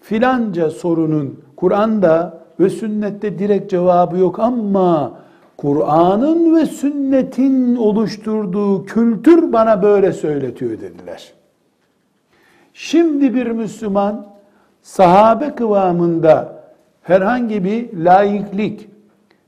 [0.00, 5.12] filanca sorunun Kur'an'da ve sünnette direkt cevabı yok ama
[5.56, 11.35] Kur'an'ın ve sünnetin oluşturduğu kültür bana böyle söyletiyor dediler.
[12.78, 14.26] Şimdi bir Müslüman
[14.82, 16.62] sahabe kıvamında
[17.02, 18.88] herhangi bir laiklik,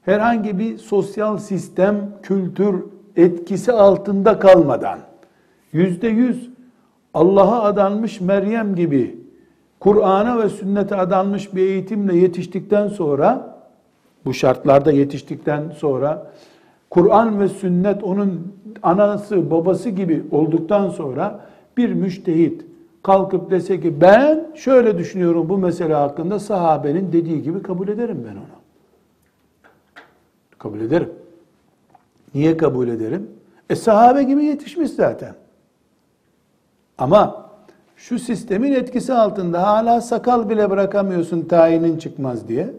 [0.02, 2.84] herhangi bir sosyal sistem, kültür
[3.16, 4.98] etkisi altında kalmadan
[5.72, 6.50] yüzde yüz
[7.14, 9.18] Allah'a adanmış Meryem gibi
[9.80, 13.58] Kur'an'a ve sünnete adanmış bir eğitimle yetiştikten sonra
[14.24, 16.32] bu şartlarda yetiştikten sonra
[16.90, 21.40] Kur'an ve sünnet onun anası babası gibi olduktan sonra
[21.76, 22.68] bir müştehit
[23.09, 28.37] kalkıp dese ki ben şöyle düşünüyorum bu mesele hakkında sahabenin dediği gibi kabul ederim ben
[28.37, 28.59] onu.
[30.59, 31.11] Kabul ederim.
[32.35, 33.31] Niye kabul ederim?
[33.71, 35.35] E sahabe gibi yetişmiş zaten.
[36.99, 37.51] Ama
[37.97, 42.75] şu sistemin etkisi altında hala sakal bile bırakamıyorsun tayinin çıkmaz diye.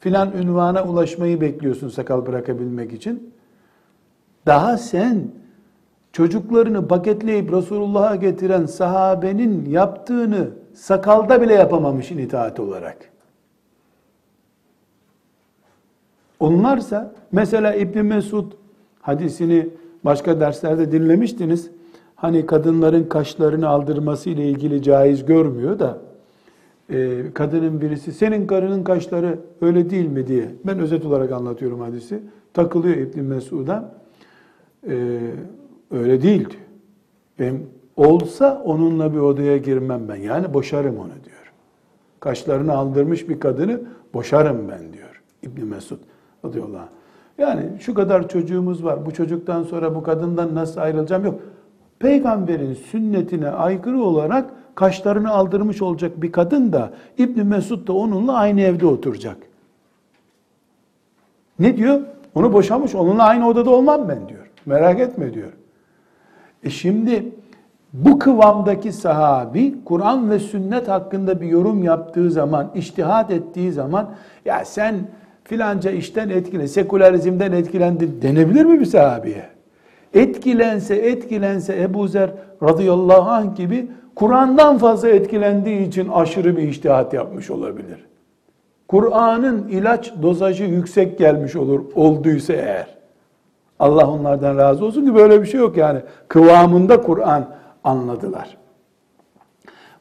[0.00, 3.34] Filan ünvana ulaşmayı bekliyorsun sakal bırakabilmek için.
[4.46, 5.24] Daha sen
[6.12, 12.96] çocuklarını paketleyip Resulullah'a getiren sahabenin yaptığını sakalda bile yapamamışsın itaat olarak.
[16.40, 18.52] Onlarsa mesela İbn Mesud
[19.00, 19.68] hadisini
[20.04, 21.70] başka derslerde dinlemiştiniz.
[22.16, 25.98] Hani kadınların kaşlarını aldırması ile ilgili caiz görmüyor da
[26.90, 32.20] e, kadının birisi senin karının kaşları öyle değil mi diye ben özet olarak anlatıyorum hadisi.
[32.54, 33.94] Takılıyor İbn Mesud'a.
[34.88, 35.18] E,
[35.90, 36.62] öyle değil diyor.
[37.38, 40.16] Benim olsa onunla bir odaya girmem ben.
[40.16, 41.52] Yani boşarım onu diyor.
[42.20, 43.80] Kaşlarını aldırmış bir kadını
[44.14, 45.98] boşarım ben diyor İbn Mesud
[46.44, 46.88] radıyallahu anh.
[47.38, 49.06] Yani şu kadar çocuğumuz var.
[49.06, 51.40] Bu çocuktan sonra bu kadından nasıl ayrılacağım yok.
[51.98, 58.60] Peygamberin sünnetine aykırı olarak kaşlarını aldırmış olacak bir kadın da İbn Mesud da onunla aynı
[58.60, 59.36] evde oturacak.
[61.58, 62.00] Ne diyor?
[62.34, 64.50] Onu boşamış, onunla aynı odada olmam ben diyor.
[64.66, 65.52] Merak etme diyor.
[66.64, 67.24] E şimdi
[67.92, 74.10] bu kıvamdaki sahabi Kur'an ve sünnet hakkında bir yorum yaptığı zaman, iştihat ettiği zaman
[74.44, 74.94] ya sen
[75.44, 79.44] filanca işten etkile, sekülerizmden etkilendin denebilir mi bir sahabiye?
[80.14, 82.30] Etkilense etkilense Ebu Zer
[82.62, 88.06] radıyallahu anh gibi Kur'an'dan fazla etkilendiği için aşırı bir iştihat yapmış olabilir.
[88.88, 92.99] Kur'an'ın ilaç dozajı yüksek gelmiş olur olduysa eğer.
[93.80, 96.00] Allah onlardan razı olsun ki böyle bir şey yok yani.
[96.28, 97.44] Kıvamında Kur'an
[97.84, 98.56] anladılar.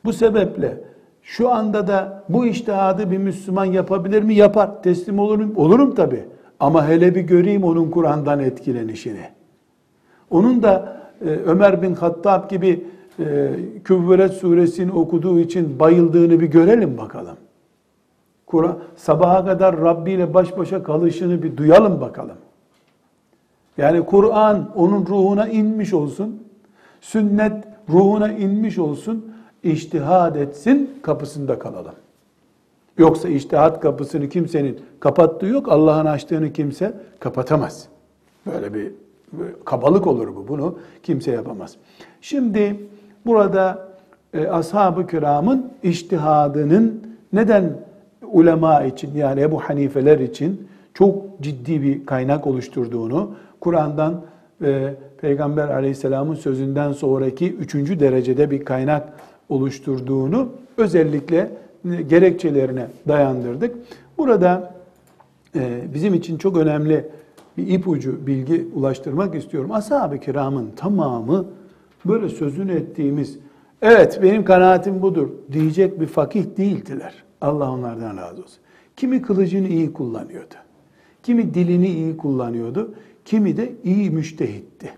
[0.06, 0.78] Bu sebeple
[1.22, 4.36] şu anda da bu iştihadı bir Müslüman yapabilir mi?
[4.36, 4.84] Yapar.
[4.84, 5.54] Teslim olurum.
[5.56, 6.26] Olurum tabi.
[6.60, 9.26] Ama hele bir göreyim onun Kur'an'dan etkilenişini.
[10.30, 12.86] Onun da e, Ömer bin Hattab gibi
[13.20, 13.50] e,
[13.84, 17.36] Küvveret suresini okuduğu için bayıldığını bir görelim bakalım.
[18.46, 22.36] Kur'an sabaha kadar Rabbi ile baş başa kalışını bir duyalım bakalım.
[23.80, 26.44] Yani Kur'an onun ruhuna inmiş olsun.
[27.02, 29.34] Sünnet ruhuna inmiş olsun.
[29.64, 31.94] İçtihad etsin, kapısında kalalım.
[32.98, 35.70] Yoksa içtihat kapısını kimsenin kapattığı yok.
[35.70, 37.88] Allah'ın açtığını kimse kapatamaz.
[38.46, 38.92] Böyle bir
[39.66, 40.48] kabalık olur bu.
[40.48, 41.76] Bunu kimse yapamaz.
[42.22, 42.88] Şimdi
[43.26, 43.90] burada
[44.34, 47.74] e, ashab-ı kiramın iştihadının neden
[48.32, 54.22] ulema için yani Ebu Hanifeler için çok ciddi bir kaynak oluşturduğunu, Kur'an'dan
[54.62, 59.14] ve Peygamber aleyhisselamın sözünden sonraki üçüncü derecede bir kaynak
[59.50, 61.52] oluşturduğunu özellikle
[62.10, 63.76] gerekçelerine dayandırdık.
[64.18, 64.74] Burada
[65.56, 67.06] e, bizim için çok önemli
[67.58, 69.72] bir ipucu, bilgi ulaştırmak istiyorum.
[69.72, 71.46] Ashab-ı kiramın tamamı
[72.06, 73.40] böyle sözünü ettiğimiz,
[73.82, 77.24] evet benim kanaatim budur diyecek bir fakih değildiler.
[77.42, 78.60] Allah onlardan razı olsun.
[78.98, 80.56] Kimi kılıcını iyi kullanıyordu.
[81.24, 82.94] Kimi dilini iyi kullanıyordu.
[83.30, 84.94] Kimi de iyi müştehitti.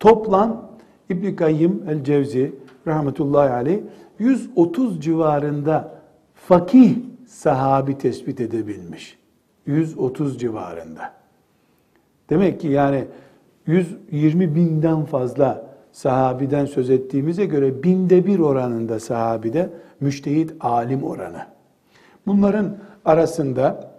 [0.00, 0.70] Toplam
[1.10, 2.52] İbn Kayyim el-Cevzi
[2.86, 3.80] rahmetullahi aleyh
[4.18, 6.02] 130 civarında
[6.34, 9.18] fakih sahabi tespit edebilmiş.
[9.66, 11.12] 130 civarında.
[12.30, 13.04] Demek ki yani
[13.66, 21.46] 120 binden fazla sahabiden söz ettiğimize göre binde bir oranında sahabide müştehit alim oranı.
[22.26, 23.90] Bunların arasında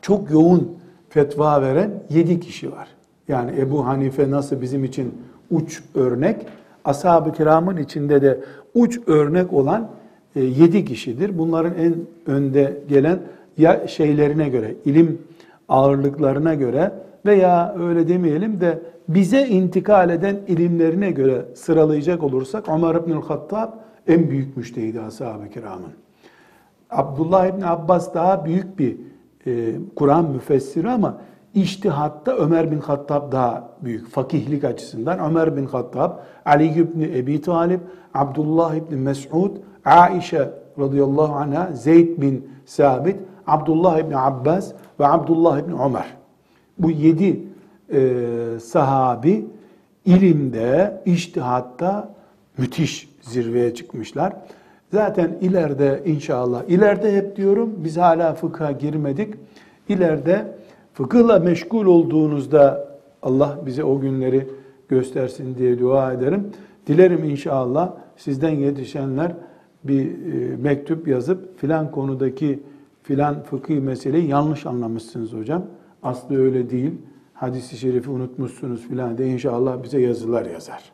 [0.00, 0.81] çok yoğun
[1.12, 2.88] fetva veren yedi kişi var.
[3.28, 5.14] Yani Ebu Hanife nasıl bizim için
[5.50, 6.46] uç örnek,
[6.84, 8.40] ashab-ı kiramın içinde de
[8.74, 9.88] uç örnek olan
[10.36, 11.38] e, yedi kişidir.
[11.38, 11.94] Bunların en
[12.26, 13.18] önde gelen
[13.58, 15.18] ya şeylerine göre, ilim
[15.68, 16.92] ağırlıklarına göre
[17.26, 23.72] veya öyle demeyelim de bize intikal eden ilimlerine göre sıralayacak olursak Ömer İbnül Hattab
[24.08, 25.92] en büyük müştehidi ashab-ı kiramın.
[26.90, 28.96] Abdullah İbni Abbas daha büyük bir
[29.46, 31.18] e, Kur'an müfessiri ama
[31.54, 35.18] İçtihatta Ömer bin Hattab daha büyük fakihlik açısından.
[35.18, 36.12] Ömer bin Hattab,
[36.44, 37.80] Ali ibn Ebi Talib,
[38.14, 45.72] Abdullah ibn Mes'ud, Aişe radıyallahu anha, Zeyd bin Sabit, Abdullah ibn Abbas ve Abdullah ibn
[45.72, 46.06] Ömer.
[46.78, 47.40] Bu yedi
[47.92, 48.18] e,
[48.60, 49.46] sahabi
[50.04, 52.14] ilimde, iştihatta
[52.58, 54.32] müthiş zirveye çıkmışlar.
[54.92, 59.34] Zaten ileride inşallah, ileride hep diyorum biz hala fıkha girmedik.
[59.88, 60.54] İleride
[60.92, 62.88] fıkıhla meşgul olduğunuzda
[63.22, 64.48] Allah bize o günleri
[64.88, 66.50] göstersin diye dua ederim.
[66.86, 69.36] Dilerim inşallah sizden yetişenler
[69.84, 72.62] bir e, mektup yazıp filan konudaki
[73.02, 75.66] filan fıkhi meseleyi yanlış anlamışsınız hocam.
[76.02, 76.92] Aslı öyle değil.
[77.34, 80.92] Hadis-i şerifi unutmuşsunuz filan de inşallah bize yazılar yazar.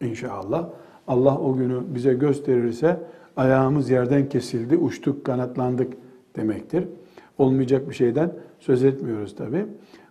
[0.00, 0.68] İnşallah.
[1.10, 3.00] Allah o günü bize gösterirse
[3.36, 5.92] ayağımız yerden kesildi, uçtuk, kanatlandık
[6.36, 6.88] demektir.
[7.38, 9.66] Olmayacak bir şeyden söz etmiyoruz tabi.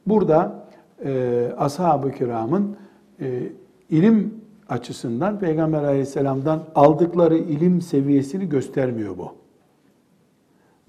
[0.07, 0.65] Burada
[1.05, 2.75] e, ashab-ı kiramın
[3.21, 3.43] e,
[3.89, 4.33] ilim
[4.69, 9.31] açısından Peygamber aleyhisselamdan aldıkları ilim seviyesini göstermiyor bu.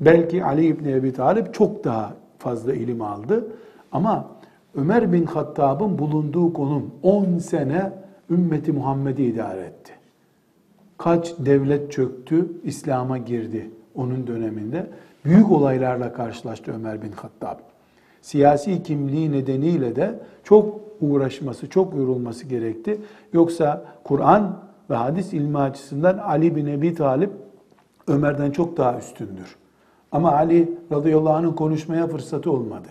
[0.01, 3.47] Belki Ali İbni Ebi Talib çok daha fazla ilim aldı.
[3.93, 4.29] Ama
[4.75, 7.93] Ömer bin Hattab'ın bulunduğu konum 10 sene
[8.31, 10.00] ümmeti Muhammed'i idare etti.
[11.01, 14.87] Kaç devlet çöktü, İslam'a girdi onun döneminde.
[15.25, 17.59] Büyük olaylarla karşılaştı Ömer bin Hattab.
[18.21, 23.01] Siyasi kimliği nedeniyle de çok uğraşması, çok yorulması gerekti.
[23.33, 24.59] Yoksa Kur'an
[24.91, 27.31] ve hadis ilmi açısından Ali bin Ebi Talip
[28.09, 29.57] Ömer'den çok daha üstündür.
[30.13, 32.89] Ama Ali radıyallahu anh'ın konuşmaya fırsatı olmadı.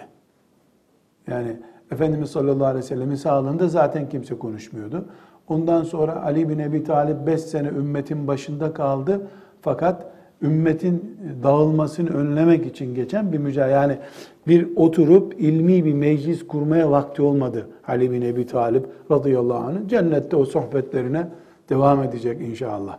[1.27, 1.57] Yani
[1.91, 5.05] Efendimiz sallallahu aleyhi ve sellemin sağlığında zaten kimse konuşmuyordu.
[5.49, 9.21] Ondan sonra Ali bin Ebi Talip 5 sene ümmetin başında kaldı.
[9.61, 10.05] Fakat
[10.41, 13.73] ümmetin dağılmasını önlemek için geçen bir mücadele.
[13.73, 13.97] Yani
[14.47, 19.87] bir oturup ilmi bir meclis kurmaya vakti olmadı Ali bin Ebi Talip radıyallahu anh.
[19.87, 21.27] Cennette o sohbetlerine
[21.69, 22.97] devam edecek inşallah.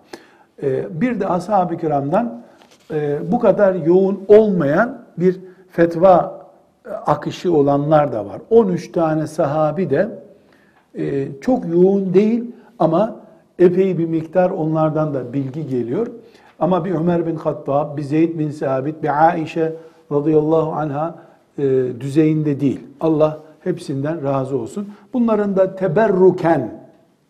[0.63, 2.43] Ee, bir de ashab-ı kiramdan
[2.91, 6.41] e, bu kadar yoğun olmayan bir fetva
[7.07, 8.41] akışı olanlar da var.
[8.51, 10.09] 13 tane sahabi de
[10.99, 12.45] e, çok yoğun değil
[12.79, 13.17] ama
[13.59, 16.07] epey bir miktar onlardan da bilgi geliyor.
[16.59, 19.73] Ama bir Ömer bin Hattab, bir Zeyd bin Sabit, bir Aişe
[20.13, 21.19] radıyallahu anha
[21.59, 21.63] e,
[22.01, 22.81] düzeyinde değil.
[23.01, 24.89] Allah hepsinden razı olsun.
[25.13, 26.81] Bunların da teberruken,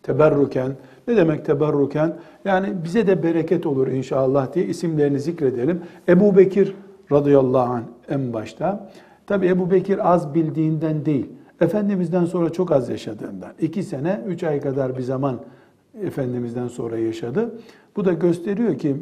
[0.03, 0.71] teberruken,
[1.07, 2.13] ne demek teberruken?
[2.45, 5.81] Yani bize de bereket olur inşallah diye isimlerini zikredelim.
[6.09, 6.75] Ebu Bekir
[7.11, 8.89] radıyallahu anh en başta.
[9.27, 11.29] Tabi Ebu Bekir az bildiğinden değil.
[11.61, 13.51] Efendimiz'den sonra çok az yaşadığından.
[13.59, 15.39] iki sene, üç ay kadar bir zaman
[16.01, 17.51] Efendimiz'den sonra yaşadı.
[17.95, 18.95] Bu da gösteriyor ki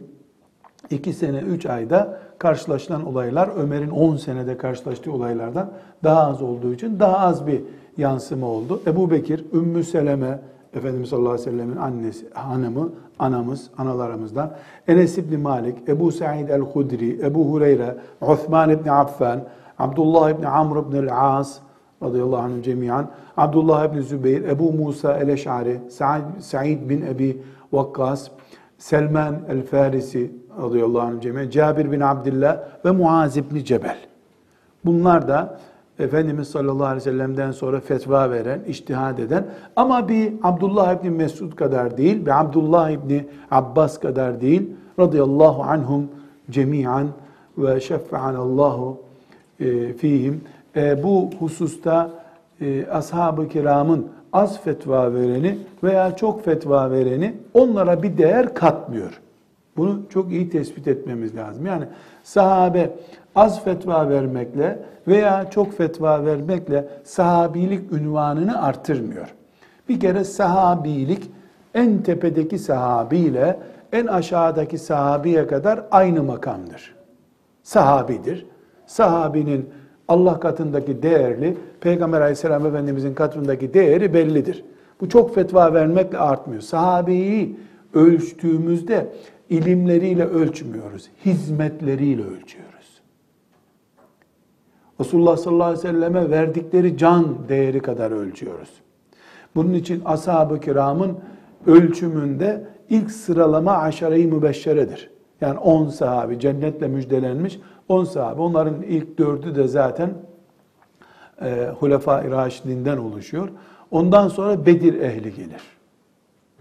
[0.89, 5.71] iki sene, üç ayda karşılaşılan olaylar Ömer'in on senede karşılaştığı olaylardan
[6.03, 7.61] daha az olduğu için daha az bir
[7.97, 8.81] yansıma oldu.
[8.87, 10.39] Ebu Bekir, Ümmü Seleme,
[10.73, 14.51] Efendimiz sallallahu aleyhi ve sellemin annesi, hanımı, anamız, analarımızdan.
[14.87, 19.43] Enes İbni Malik, Ebu Sa'id el-Hudri, Ebu Hureyre, Uthman İbni Affan,
[19.79, 21.59] Abdullah İbni Amr İbni el-As,
[22.03, 25.79] radıyallahu anhum cemiyan, Abdullah İbni Zübeyir, Ebu Musa el-Eş'ari,
[26.39, 27.41] Sa'id bin Ebi
[27.73, 28.29] Vakkas,
[28.77, 30.31] Selman el-Farisi
[30.61, 33.97] radıyallahu anh cemiyen, Cabir bin Abdullah ve Muaz İbni Cebel.
[34.85, 35.59] Bunlar da
[35.99, 41.55] Efendimiz sallallahu aleyhi ve sellem'den sonra fetva veren, iştihad eden ama bir Abdullah İbni Mesud
[41.55, 46.07] kadar değil, bir Abdullah İbni Abbas kadar değil, radıyallahu anhum
[46.49, 47.07] cemiyan
[47.57, 48.97] ve şeffa'anallahu
[49.59, 50.41] e, fihim.
[50.79, 52.09] E, bu hususta
[52.61, 59.21] e, ashab-ı kiramın az fetva vereni veya çok fetva vereni onlara bir değer katmıyor.
[59.77, 61.65] Bunu çok iyi tespit etmemiz lazım.
[61.65, 61.83] Yani
[62.23, 62.91] sahabe
[63.35, 69.35] az fetva vermekle veya çok fetva vermekle sahabilik ünvanını artırmıyor.
[69.89, 71.31] Bir kere sahabilik
[71.73, 73.59] en tepedeki sahabiyle
[73.93, 76.95] en aşağıdaki sahabiye kadar aynı makamdır.
[77.63, 78.45] Sahabidir.
[78.85, 79.69] Sahabinin
[80.09, 84.63] Allah katındaki değerli, Peygamber aleyhisselam efendimizin katındaki değeri bellidir.
[85.01, 86.61] Bu çok fetva vermekle artmıyor.
[86.61, 87.59] Sahabeyi
[87.93, 89.13] ölçtüğümüzde
[89.49, 93.01] ilimleriyle ölçmüyoruz, hizmetleriyle ölçüyoruz.
[94.99, 98.69] Resulullah sallallahu aleyhi ve selleme verdikleri can değeri kadar ölçüyoruz.
[99.55, 101.17] Bunun için ashab-ı kiramın
[101.67, 105.09] ölçümünde ilk sıralama aşere-i mübeşşeredir.
[105.41, 108.41] Yani 10 sahabi cennetle müjdelenmiş 10 sahabe.
[108.41, 110.13] Onların ilk dördü de zaten
[111.41, 113.49] e, Hulefai Raşidinden oluşuyor.
[113.91, 115.61] Ondan sonra Bedir ehli gelir.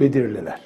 [0.01, 0.61] Bedirliler.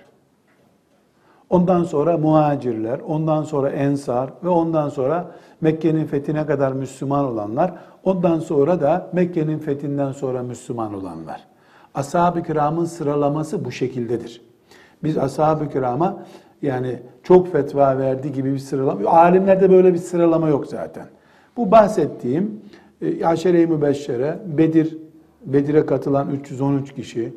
[1.51, 8.40] Ondan sonra muhacirler, ondan sonra ensar ve ondan sonra Mekke'nin fethine kadar Müslüman olanlar, ondan
[8.40, 11.44] sonra da Mekke'nin fethinden sonra Müslüman olanlar.
[11.94, 14.42] Ashab-ı kiramın sıralaması bu şekildedir.
[15.05, 16.22] Biz ashab-ı kirama
[16.62, 19.11] yani çok fetva verdi gibi bir sıralama.
[19.11, 21.07] Alimlerde böyle bir sıralama yok zaten.
[21.57, 22.61] Bu bahsettiğim
[23.03, 24.99] e, Aşere-i Mübeşşere, Bedir,
[25.47, 27.33] Bedir'e katılan 313 kişi,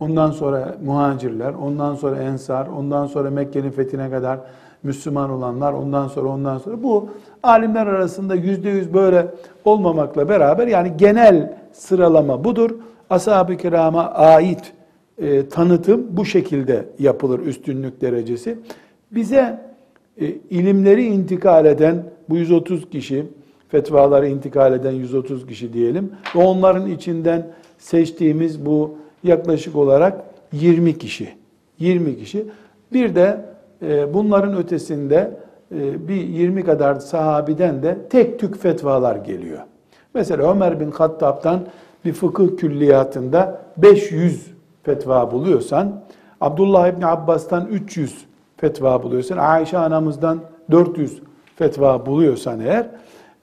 [0.00, 4.40] ondan sonra muhacirler, ondan sonra ensar, ondan sonra Mekke'nin fethine kadar
[4.82, 7.08] Müslüman olanlar, ondan sonra ondan sonra bu
[7.42, 9.26] alimler arasında yüzde yüz böyle
[9.64, 12.70] olmamakla beraber yani genel sıralama budur.
[13.10, 14.72] Ashab-ı kirama ait
[15.18, 18.58] e, tanıtım bu şekilde yapılır üstünlük derecesi.
[19.14, 19.60] Bize
[20.20, 23.26] e, ilimleri intikal eden bu 130 kişi,
[23.68, 27.46] fetvaları intikal eden 130 kişi diyelim ve onların içinden
[27.78, 28.94] seçtiğimiz bu
[29.24, 31.28] yaklaşık olarak 20 kişi.
[31.78, 32.46] 20 kişi.
[32.92, 33.40] Bir de
[33.82, 35.30] e, bunların ötesinde
[35.74, 39.58] e, bir 20 kadar sahabiden de tek tük fetvalar geliyor.
[40.14, 41.60] Mesela Ömer bin Hattab'dan
[42.04, 44.46] bir fıkıh külliyatında 500
[44.82, 46.02] fetva buluyorsan,
[46.40, 48.24] Abdullah İbni Abbas'tan 300
[48.64, 50.40] fetva buluyorsan, Ayşe anamızdan
[50.70, 51.22] 400
[51.56, 52.86] fetva buluyorsan eğer,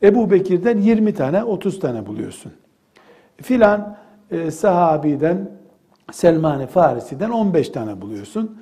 [0.04, 2.52] Ebu Bekir'den 20 tane, 30 tane buluyorsun.
[3.42, 3.98] Filan
[4.32, 5.52] e, sahabiden,
[6.12, 8.58] Selman-ı Farisi'den 15 tane buluyorsun.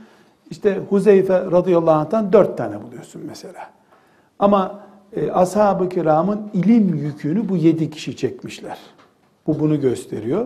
[0.50, 3.70] İşte Huzeyfe radıyallahu anh'tan 4 tane buluyorsun mesela.
[4.40, 4.80] Ama
[5.16, 8.78] e, ashab-ı kiramın ilim yükünü bu 7 kişi çekmişler.
[9.48, 10.46] Bu bunu gösteriyor.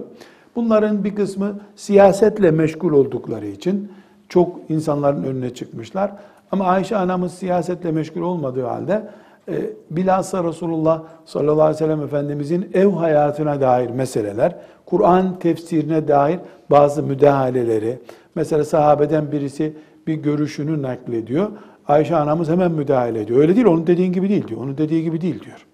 [0.56, 3.92] Bunların bir kısmı siyasetle meşgul oldukları için
[4.30, 6.12] çok insanların önüne çıkmışlar.
[6.52, 9.10] Ama Ayşe anamız siyasetle meşgul olmadığı halde
[9.50, 9.54] e,
[9.92, 14.56] bilhassa Resulullah sallallahu aleyhi ve sellem Efendimizin ev hayatına dair meseleler,
[14.86, 16.40] Kur'an tefsirine dair
[16.72, 18.00] bazı müdahaleleri,
[18.36, 19.74] mesela sahabeden birisi
[20.08, 21.52] bir görüşünü naklediyor.
[21.88, 23.40] Ayşe anamız hemen müdahale ediyor.
[23.40, 24.62] Öyle değil, onun dediğin gibi değil diyor.
[24.62, 25.66] Onun dediği gibi değil diyor.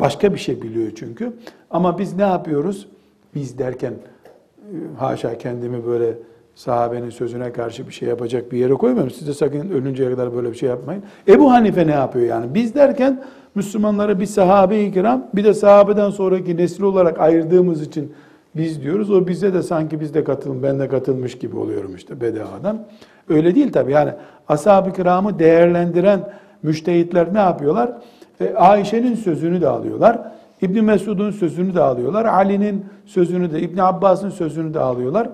[0.00, 1.32] Başka bir şey biliyor çünkü.
[1.70, 2.88] Ama biz ne yapıyoruz?
[3.34, 6.14] Biz derken e, haşa kendimi böyle
[6.54, 9.10] sahabenin sözüne karşı bir şey yapacak bir yere koymuyorum.
[9.10, 11.02] Siz de sakın ölünceye kadar böyle bir şey yapmayın.
[11.28, 12.54] Ebu Hanife ne yapıyor yani?
[12.54, 13.22] Biz derken
[13.54, 18.12] Müslümanları bir sahabe-i kiram bir de sahabeden sonraki nesil olarak ayırdığımız için
[18.56, 19.10] biz diyoruz.
[19.10, 22.86] O bize de sanki biz de katılım, ben de katılmış gibi oluyorum işte bedavadan.
[23.28, 23.92] Öyle değil tabii.
[23.92, 24.10] Yani
[24.48, 26.32] ashab-ı kiramı değerlendiren
[26.62, 27.92] müştehitler ne yapıyorlar?
[28.40, 30.18] E, Ayşe'nin sözünü de alıyorlar.
[30.62, 32.24] İbn Mesud'un sözünü de alıyorlar.
[32.24, 35.28] Ali'nin sözünü de, İbn Abbas'ın sözünü de alıyorlar.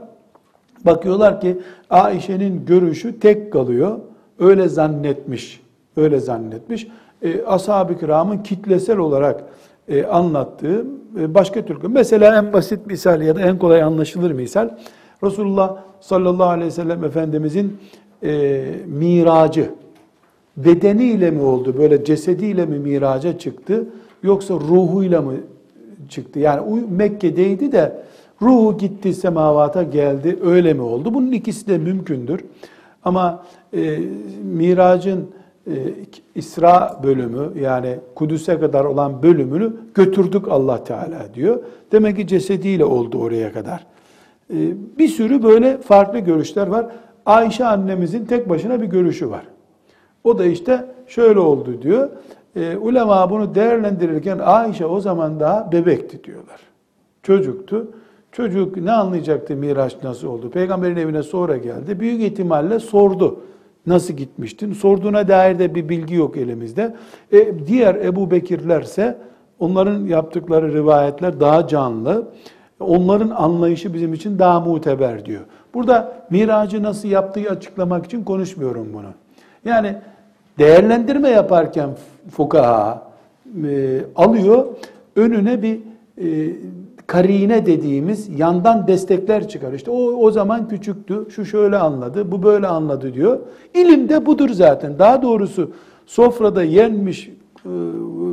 [0.86, 1.58] Bakıyorlar ki
[1.90, 3.98] Ayşe'nin görüşü tek kalıyor.
[4.38, 5.60] Öyle zannetmiş.
[5.96, 6.86] Öyle zannetmiş.
[7.22, 9.44] E, Ashab-ı kiramın kitlesel olarak
[9.88, 10.86] e, anlattığı
[11.20, 11.88] e, başka türlü.
[11.88, 14.70] Mesela en basit misal ya da en kolay anlaşılır misal.
[15.24, 17.76] Resulullah sallallahu aleyhi ve sellem Efendimizin
[18.22, 19.70] e, miracı
[20.56, 21.74] bedeniyle mi oldu?
[21.78, 23.84] Böyle cesediyle mi miraca çıktı?
[24.22, 25.32] Yoksa ruhuyla mı
[26.08, 26.38] çıktı?
[26.38, 28.02] Yani Mekke'deydi de
[28.42, 31.14] ruhu gitti semavata geldi öyle mi oldu?
[31.14, 32.44] Bunun ikisi de mümkündür.
[33.04, 33.42] Ama
[33.74, 33.98] e,
[34.42, 35.30] miracın
[35.66, 35.74] e,
[36.34, 41.62] İsra bölümü yani Kudüs'e kadar olan bölümünü götürdük Allah Teala diyor.
[41.92, 43.86] Demek ki cesediyle oldu oraya kadar.
[44.50, 44.58] E,
[44.98, 46.86] bir sürü böyle farklı görüşler var.
[47.26, 49.42] Ayşe annemizin tek başına bir görüşü var.
[50.24, 52.10] O da işte şöyle oldu diyor.
[52.56, 56.60] E, ulema bunu değerlendirirken Ayşe o zaman daha bebekti diyorlar.
[57.22, 57.88] Çocuktu.
[58.32, 60.50] Çocuk ne anlayacaktı Miraç nasıl oldu?
[60.50, 62.00] Peygamberin evine sonra geldi.
[62.00, 63.40] Büyük ihtimalle sordu.
[63.86, 64.72] Nasıl gitmiştin?
[64.72, 66.96] Sorduğuna dair de bir bilgi yok elimizde.
[67.32, 69.18] E, diğer Ebu Bekirlerse
[69.58, 72.28] onların yaptıkları rivayetler daha canlı.
[72.80, 75.40] Onların anlayışı bizim için daha muteber diyor.
[75.74, 79.08] Burada miracı nasıl yaptığı açıklamak için konuşmuyorum bunu.
[79.64, 79.94] Yani
[80.58, 81.90] değerlendirme yaparken
[82.30, 83.02] fukaha
[83.64, 84.66] e, alıyor,
[85.16, 85.80] önüne bir
[86.18, 86.56] e,
[87.10, 89.72] karine dediğimiz yandan destekler çıkar.
[89.72, 93.38] İşte o, o zaman küçüktü, şu şöyle anladı, bu böyle anladı diyor.
[93.74, 94.98] İlim de budur zaten.
[94.98, 95.70] Daha doğrusu
[96.06, 97.30] sofrada yenmiş
[97.64, 97.68] e,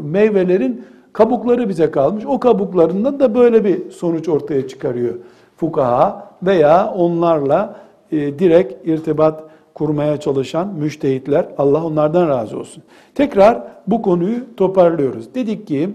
[0.03, 2.25] meyvelerin kabukları bize kalmış.
[2.25, 5.13] O kabuklarından da böyle bir sonuç ortaya çıkarıyor
[5.55, 7.75] fukaha veya onlarla
[8.11, 11.45] e, direkt irtibat kurmaya çalışan müştehitler.
[11.57, 12.83] Allah onlardan razı olsun.
[13.15, 15.35] Tekrar bu konuyu toparlıyoruz.
[15.35, 15.89] Dedik ki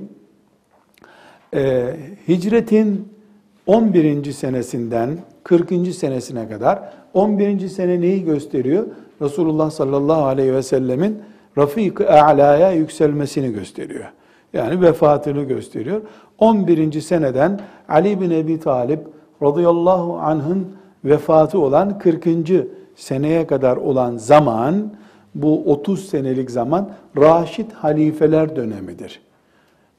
[1.55, 1.97] e,
[2.29, 3.09] hicretin
[3.67, 4.33] 11.
[4.33, 5.95] senesinden 40.
[5.95, 7.69] senesine kadar 11.
[7.69, 8.87] sene neyi gösteriyor?
[9.23, 11.19] Resulullah sallallahu aleyhi ve sellemin
[11.59, 14.05] Rafik-i A'la'ya yükselmesini gösteriyor.
[14.53, 16.01] Yani vefatını gösteriyor.
[16.39, 17.01] 11.
[17.01, 19.01] seneden Ali bin Ebi Talip
[19.43, 20.69] radıyallahu anh'ın
[21.05, 22.27] vefatı olan 40.
[22.97, 24.93] seneye kadar olan zaman
[25.35, 29.21] bu 30 senelik zaman Raşid halifeler dönemidir.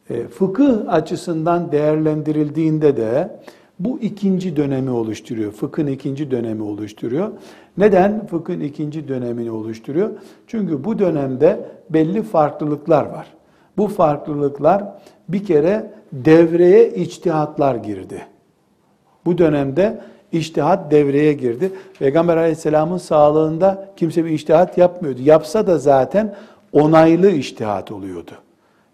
[0.10, 3.40] E, fıkıh açısından değerlendirildiğinde de
[3.80, 5.52] bu ikinci dönemi oluşturuyor.
[5.52, 7.32] Fıkhın ikinci dönemi oluşturuyor.
[7.78, 10.10] Neden fıkhın ikinci dönemini oluşturuyor?
[10.48, 13.28] Çünkü bu dönemde belli farklılıklar var.
[13.78, 14.84] Bu farklılıklar
[15.30, 18.26] bir kere devreye içtihatlar girdi.
[19.26, 20.02] Bu dönemde
[20.32, 21.72] içtihat devreye girdi.
[22.00, 25.22] Peygamber aleyhisselamın sağlığında kimse bir içtihat yapmıyordu.
[25.22, 26.36] Yapsa da zaten
[26.74, 28.32] onaylı içtihat oluyordu.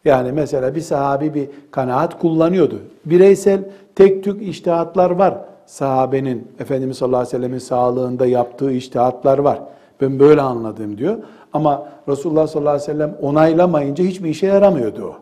[0.06, 2.80] Yani mesela bir sahabi bir kanaat kullanıyordu.
[3.06, 3.64] Bireysel
[3.96, 5.38] tek tük iştihatlar var.
[5.66, 9.60] Sahabenin, Efendimiz sallallahu aleyhi ve sellemin sağlığında yaptığı iştihatlar var.
[10.02, 11.18] Ben böyle anladım diyor.
[11.54, 15.16] Ama Resulullah sallallahu aleyhi ve sellem onaylamayınca hiçbir işe yaramıyordu o.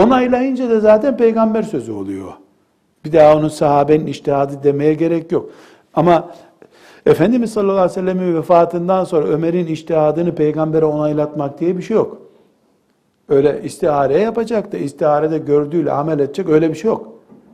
[0.00, 2.32] Onaylayınca da zaten peygamber sözü oluyor.
[3.04, 5.50] Bir daha onun sahabenin iştihadı demeye gerek yok.
[5.94, 6.30] Ama
[7.06, 12.27] Efendimiz sallallahu aleyhi ve sellemin vefatından sonra Ömer'in iştihadını peygambere onaylatmak diye bir şey yok.
[13.28, 17.12] Öyle istihare yapacak da istiharede gördüğüyle amel edecek öyle bir şey yok.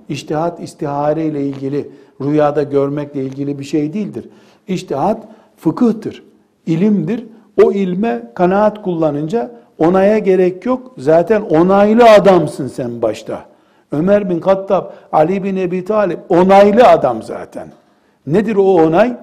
[0.09, 4.29] İştihat istihare ile ilgili, rüyada görmekle ilgili bir şey değildir.
[4.69, 6.23] İştihat fıkıhtır,
[6.67, 7.27] ilimdir.
[7.65, 10.95] O ilme kanaat kullanınca onaya gerek yok.
[10.99, 13.45] Zaten onaylı adamsın sen başta.
[13.93, 17.69] Ömer bin Kattab, Ali bin Ebi Talip onaylı adam zaten.
[18.27, 19.17] Nedir o onay?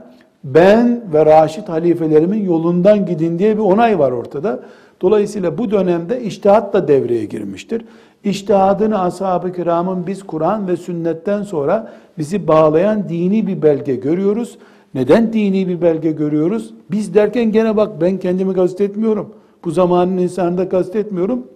[0.44, 4.60] Ben ve Raşid halifelerimin yolundan gidin diye bir onay var ortada.
[5.02, 7.86] Dolayısıyla bu dönemde iştihat da devreye girmiştir.
[8.24, 14.58] İştihadını ashab-ı kiramın biz Kur'an ve sünnetten sonra bizi bağlayan dini bir belge görüyoruz.
[14.94, 16.74] Neden dini bir belge görüyoruz?
[16.92, 19.34] Biz derken gene bak ben kendimi kastetmiyorum.
[19.66, 21.48] Bu zamanın insanını da kastetmiyorum.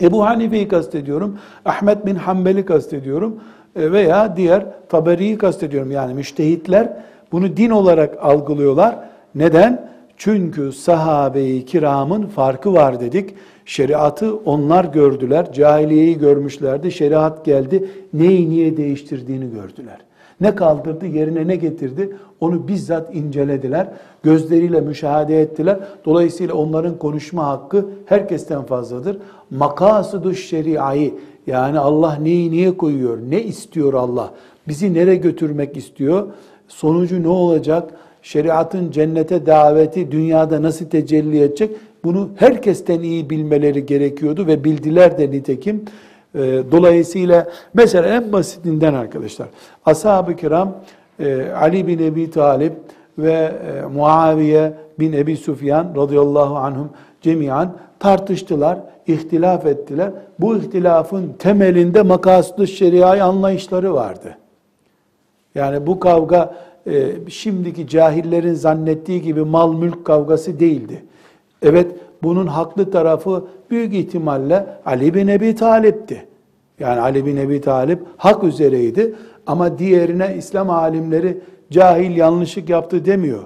[0.00, 1.38] Ebu Hanife'yi kastediyorum.
[1.64, 3.40] Ahmet bin Hanbel'i kastediyorum.
[3.76, 5.90] E, veya diğer Taberi'yi kastediyorum.
[5.90, 6.96] Yani müştehitler
[7.32, 8.98] bunu din olarak algılıyorlar.
[9.34, 9.90] Neden?
[10.22, 13.34] Çünkü sahabe-i kiramın farkı var dedik.
[13.64, 15.52] Şeriatı onlar gördüler.
[15.52, 16.92] Cahiliyeyi görmüşlerdi.
[16.92, 17.90] Şeriat geldi.
[18.12, 19.98] Neyi niye değiştirdiğini gördüler.
[20.40, 22.16] Ne kaldırdı, yerine ne getirdi?
[22.40, 23.88] Onu bizzat incelediler.
[24.22, 25.78] Gözleriyle müşahede ettiler.
[26.04, 29.18] Dolayısıyla onların konuşma hakkı herkesten fazladır.
[29.50, 31.14] Makasıdü şeriayı
[31.46, 33.18] yani Allah neyi niye koyuyor?
[33.28, 34.30] Ne istiyor Allah?
[34.68, 36.26] Bizi nereye götürmek istiyor?
[36.68, 37.90] Sonucu ne olacak?
[38.22, 41.70] Şeriatın cennete daveti dünyada nasıl tecelli edecek?
[42.04, 45.84] Bunu herkesten iyi bilmeleri gerekiyordu ve bildiler de nitekim.
[46.34, 49.48] Ee, dolayısıyla mesela en basitinden arkadaşlar
[49.86, 50.76] ashab-ı kiram
[51.20, 52.72] e, Ali bin Ebi Talip
[53.18, 56.90] ve e, Muaviye bin Ebi Sufyan radıyallahu anhum
[57.22, 60.10] cemiyan tartıştılar, ihtilaf ettiler.
[60.38, 64.36] Bu ihtilafın temelinde makaslı şeriai anlayışları vardı.
[65.54, 66.54] Yani bu kavga
[66.86, 71.02] e, şimdiki cahillerin zannettiği gibi mal mülk kavgası değildi.
[71.62, 76.26] Evet bunun haklı tarafı büyük ihtimalle Ali bin Ebi Talip'ti.
[76.80, 79.14] Yani Ali bin Ebi Talip hak üzereydi
[79.46, 81.38] ama diğerine İslam alimleri
[81.70, 83.44] cahil yanlışlık yaptı demiyor.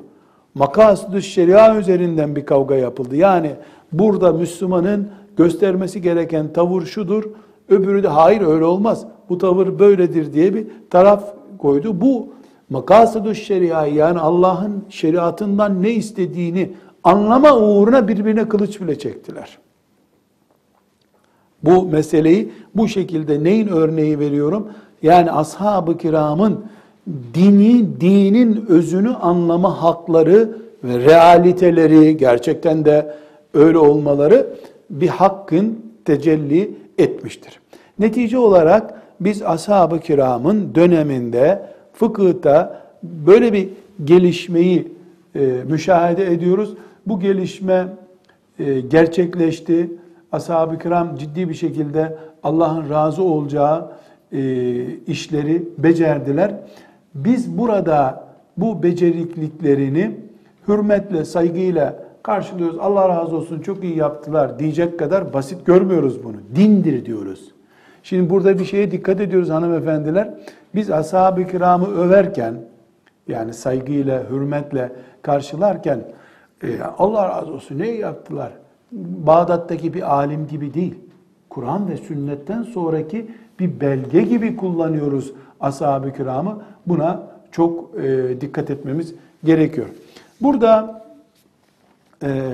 [0.55, 3.17] Makasdı şeria üzerinden bir kavga yapıldı.
[3.17, 3.51] Yani
[3.93, 7.25] burada Müslümanın göstermesi gereken tavır şudur,
[7.69, 9.07] öbürü de hayır öyle olmaz.
[9.29, 12.01] Bu tavır böyledir diye bir taraf koydu.
[12.01, 12.29] Bu
[12.71, 16.73] makasıdü şeria yani Allah'ın şeriatından ne istediğini
[17.05, 19.59] anlama uğruna birbirine kılıç bile çektiler.
[21.63, 24.69] Bu meseleyi bu şekilde neyin örneği veriyorum?
[25.03, 26.65] Yani ashab-ı kiramın
[27.35, 33.15] dini, dinin özünü anlama hakları ve realiteleri gerçekten de
[33.55, 34.47] öyle olmaları
[34.91, 37.61] bir hakkın tecelli etmiştir.
[37.99, 43.69] Netice olarak biz ashab-ı kiramın döneminde fıkıhta böyle bir
[44.05, 44.93] gelişmeyi
[45.35, 46.75] e, müşahede ediyoruz.
[47.07, 47.87] Bu gelişme
[48.59, 49.91] e, gerçekleşti.
[50.33, 53.93] Ashab-ı kiram ciddi bir şekilde Allah'ın razı olacağı
[54.33, 54.41] e,
[55.07, 56.55] işleri becerdiler.
[57.15, 58.25] Biz burada
[58.57, 60.17] bu becerikliklerini
[60.69, 62.79] hürmetle, saygıyla karşılıyoruz.
[62.79, 66.37] Allah razı olsun çok iyi yaptılar diyecek kadar basit görmüyoruz bunu.
[66.57, 67.55] Dindir diyoruz.
[68.05, 70.31] Şimdi burada bir şeye dikkat ediyoruz hanımefendiler.
[70.75, 72.55] Biz ashab-ı kiramı överken,
[73.29, 74.93] yani saygıyla, hürmetle
[75.23, 76.01] karşılarken,
[76.63, 78.53] e, Allah razı olsun ne yaptılar?
[78.93, 80.95] Bağdat'taki bir alim gibi değil.
[81.49, 83.31] Kur'an ve sünnetten sonraki
[83.61, 86.63] bir belge gibi kullanıyoruz ashab-ı kiramı.
[86.87, 89.87] Buna çok e, dikkat etmemiz gerekiyor.
[90.41, 91.03] Burada
[92.23, 92.51] e,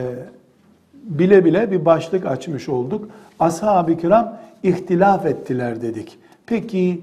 [0.94, 3.08] bile bile bir başlık açmış olduk.
[3.38, 6.18] Ashab-ı kiram ihtilaf ettiler dedik.
[6.46, 7.00] Peki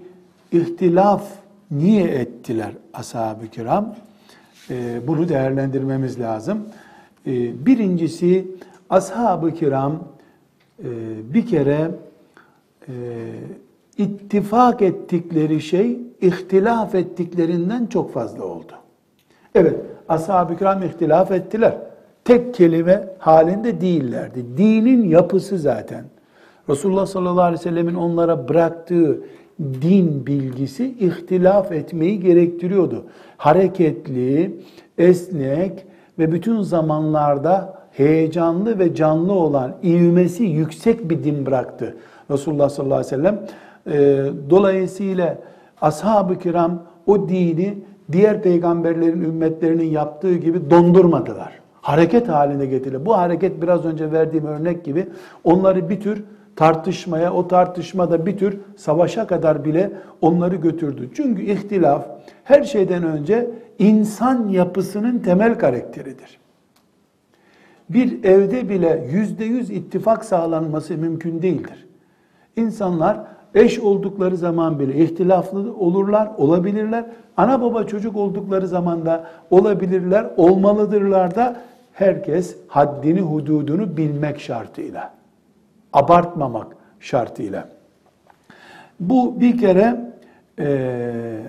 [0.51, 1.23] ihtilaf
[1.71, 3.95] niye ettiler ashab-ı kiram?
[4.69, 6.65] E, bunu değerlendirmemiz lazım.
[7.27, 8.47] E, birincisi
[8.89, 10.03] ashab-ı kiram
[10.79, 10.87] e,
[11.33, 11.91] bir kere
[12.87, 12.93] e,
[13.97, 18.73] ittifak ettikleri şey ihtilaf ettiklerinden çok fazla oldu.
[19.55, 19.75] Evet,
[20.09, 21.77] ashab-ı kiram ihtilaf ettiler.
[22.25, 24.45] Tek kelime halinde değillerdi.
[24.57, 26.05] Dinin yapısı zaten.
[26.69, 29.19] Resulullah sallallahu aleyhi ve sellemin onlara bıraktığı
[29.59, 33.05] din bilgisi ihtilaf etmeyi gerektiriyordu.
[33.37, 34.59] Hareketli,
[34.97, 35.85] esnek
[36.19, 41.97] ve bütün zamanlarda heyecanlı ve canlı olan, ivmesi yüksek bir din bıraktı
[42.31, 43.45] Resulullah sallallahu aleyhi ve sellem.
[43.87, 45.37] Ee, dolayısıyla
[45.81, 47.77] ashab-ı kiram o dini
[48.11, 51.59] diğer peygamberlerin ümmetlerinin yaptığı gibi dondurmadılar.
[51.81, 53.05] Hareket haline getirdiler.
[53.05, 55.07] Bu hareket biraz önce verdiğim örnek gibi
[55.43, 56.23] onları bir tür
[56.57, 59.91] tartışmaya, o tartışmada bir tür savaşa kadar bile
[60.21, 61.09] onları götürdü.
[61.15, 62.05] Çünkü ihtilaf
[62.43, 63.49] her şeyden önce
[63.79, 66.39] insan yapısının temel karakteridir.
[67.89, 71.87] Bir evde bile yüzde yüz ittifak sağlanması mümkün değildir.
[72.55, 73.19] İnsanlar
[73.55, 77.05] eş oldukları zaman bile ihtilaflı olurlar, olabilirler.
[77.37, 81.61] Ana baba çocuk oldukları zaman da olabilirler, olmalıdırlar da
[81.93, 85.16] herkes haddini, hududunu bilmek şartıyla.
[85.93, 87.69] Abartmamak şartıyla.
[88.99, 90.13] Bu bir kere
[90.59, 91.41] e,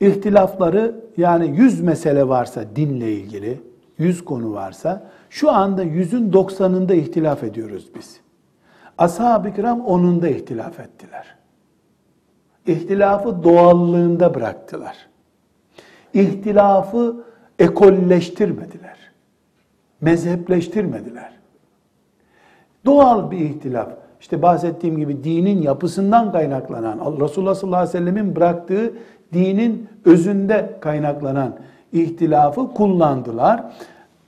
[0.00, 3.60] ihtilafları yani yüz mesele varsa dinle ilgili,
[3.98, 8.20] yüz konu varsa şu anda yüzün doksanında ihtilaf ediyoruz biz.
[8.98, 11.36] Ashab-ı kiram onunda ihtilaf ettiler.
[12.66, 14.96] İhtilafı doğallığında bıraktılar.
[16.14, 17.24] İhtilafı
[17.58, 18.98] ekolleştirmediler.
[20.00, 21.41] Mezhepleştirmediler.
[22.84, 23.88] Doğal bir ihtilaf.
[24.20, 28.92] İşte bahsettiğim gibi dinin yapısından kaynaklanan, Resulullah sallallahu aleyhi ve sellemin bıraktığı
[29.32, 31.56] dinin özünde kaynaklanan
[31.92, 33.64] ihtilafı kullandılar.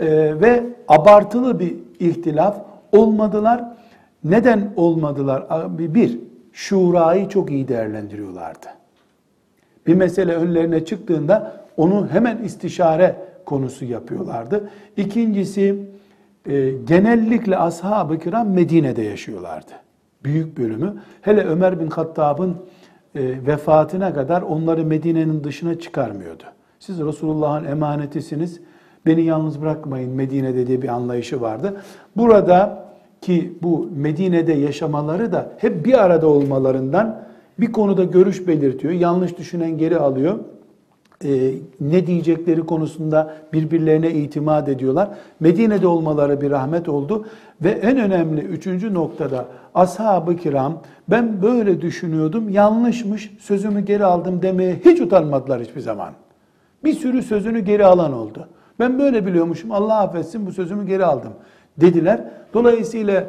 [0.01, 2.57] Ee, ve abartılı bir ihtilaf
[2.93, 3.65] olmadılar.
[4.25, 5.45] Neden olmadılar?
[5.79, 6.19] Bir,
[6.53, 8.67] şurayı çok iyi değerlendiriyorlardı.
[9.87, 14.71] Bir mesele önlerine çıktığında onu hemen istişare konusu yapıyorlardı.
[14.97, 15.79] İkincisi,
[16.49, 19.73] e, genellikle ashab-ı kiram Medine'de yaşıyorlardı.
[20.25, 20.95] Büyük bölümü.
[21.21, 22.57] Hele Ömer bin Hattab'ın
[23.15, 26.43] e, vefatına kadar onları Medine'nin dışına çıkarmıyordu.
[26.79, 28.61] Siz Resulullah'ın emanetisiniz,
[29.07, 31.81] beni yalnız bırakmayın Medine'de diye bir anlayışı vardı.
[32.17, 32.85] Burada
[33.21, 37.25] ki bu Medine'de yaşamaları da hep bir arada olmalarından
[37.61, 38.93] bir konuda görüş belirtiyor.
[38.93, 40.39] Yanlış düşünen geri alıyor.
[41.25, 45.09] Ee, ne diyecekleri konusunda birbirlerine itimat ediyorlar.
[45.41, 47.27] Medine'de olmaları bir rahmet oldu.
[47.61, 54.81] Ve en önemli üçüncü noktada ashab-ı kiram ben böyle düşünüyordum yanlışmış sözümü geri aldım demeye
[54.85, 56.13] hiç utanmadılar hiçbir zaman.
[56.85, 58.49] Bir sürü sözünü geri alan oldu.
[58.79, 61.33] Ben böyle biliyormuşum Allah affetsin bu sözümü geri aldım
[61.77, 62.25] dediler.
[62.55, 63.25] Dolayısıyla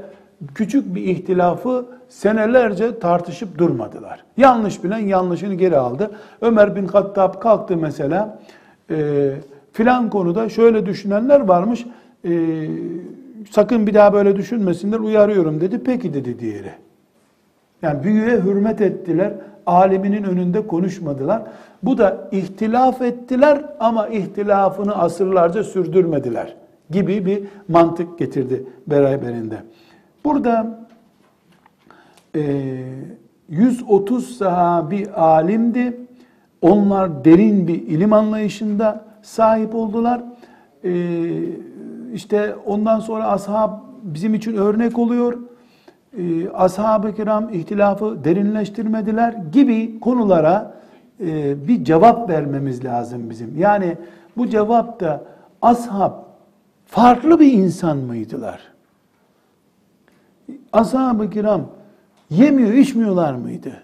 [0.56, 4.24] küçük bir ihtilafı senelerce tartışıp durmadılar.
[4.38, 6.12] Yanlış bilen yanlışını geri aldı.
[6.41, 8.39] Ömer bin Hattab kalktı mesela
[8.91, 9.32] e,
[9.74, 11.86] filan konuda şöyle düşünenler varmış.
[12.26, 12.32] E,
[13.51, 15.84] sakın bir daha böyle düşünmesinler uyarıyorum dedi.
[15.84, 16.72] Peki dedi diğeri.
[17.82, 19.34] Yani büyüğe hürmet ettiler.
[19.66, 21.41] Aliminin önünde konuşmadılar.
[21.84, 26.56] Bu da ihtilaf ettiler ama ihtilafını asırlarca sürdürmediler
[26.89, 29.56] gibi bir mantık getirdi beraberinde.
[30.26, 30.85] Burada
[33.50, 35.98] 130 sahabi alimdi.
[36.62, 40.24] Onlar derin bir ilim anlayışında sahip oldular.
[40.84, 40.94] E,
[42.14, 43.72] işte ondan sonra ashab
[44.04, 45.38] bizim için örnek oluyor.
[46.18, 50.74] E, ashab-ı kiram ihtilafı derinleştirmediler gibi konulara
[51.20, 53.58] e, bir cevap vermemiz lazım bizim.
[53.58, 53.98] Yani
[54.38, 55.24] bu cevap da
[55.62, 56.12] ashab
[56.86, 58.60] farklı bir insan mıydılar?
[60.74, 61.62] Ashab-ı kiram
[62.30, 63.84] yemiyor, içmiyorlar mıydı?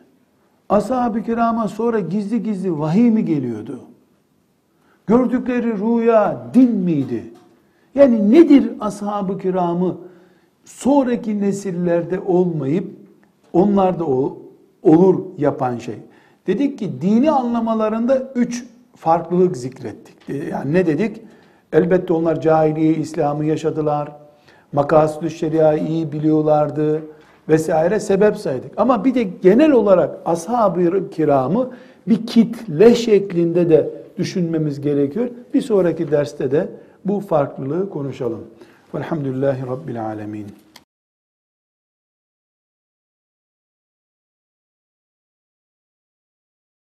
[0.69, 3.79] Ashab-ı kirama sonra gizli gizli vahiy mi geliyordu?
[5.07, 7.33] Gördükleri rüya din miydi?
[7.95, 9.97] Yani nedir ashab-ı kiramı
[10.65, 12.95] sonraki nesillerde olmayıp
[13.53, 14.37] onlarda o,
[14.83, 15.95] olur yapan şey?
[16.47, 18.65] Dedik ki dini anlamalarında üç
[18.95, 20.15] farklılık zikrettik.
[20.51, 21.21] Yani ne dedik?
[21.73, 24.11] Elbette onlar cahiliye İslam'ı yaşadılar.
[24.73, 27.03] Makasüdü şeriayı iyi biliyorlardı
[27.51, 28.71] vesaire sebep saydık.
[28.77, 31.69] Ama bir de genel olarak ashab-ı kiramı
[32.07, 35.29] bir kitle şeklinde de düşünmemiz gerekiyor.
[35.53, 36.69] Bir sonraki derste de
[37.05, 38.41] bu farklılığı konuşalım.
[38.95, 40.45] Velhamdülillahi Rabbil Alemin.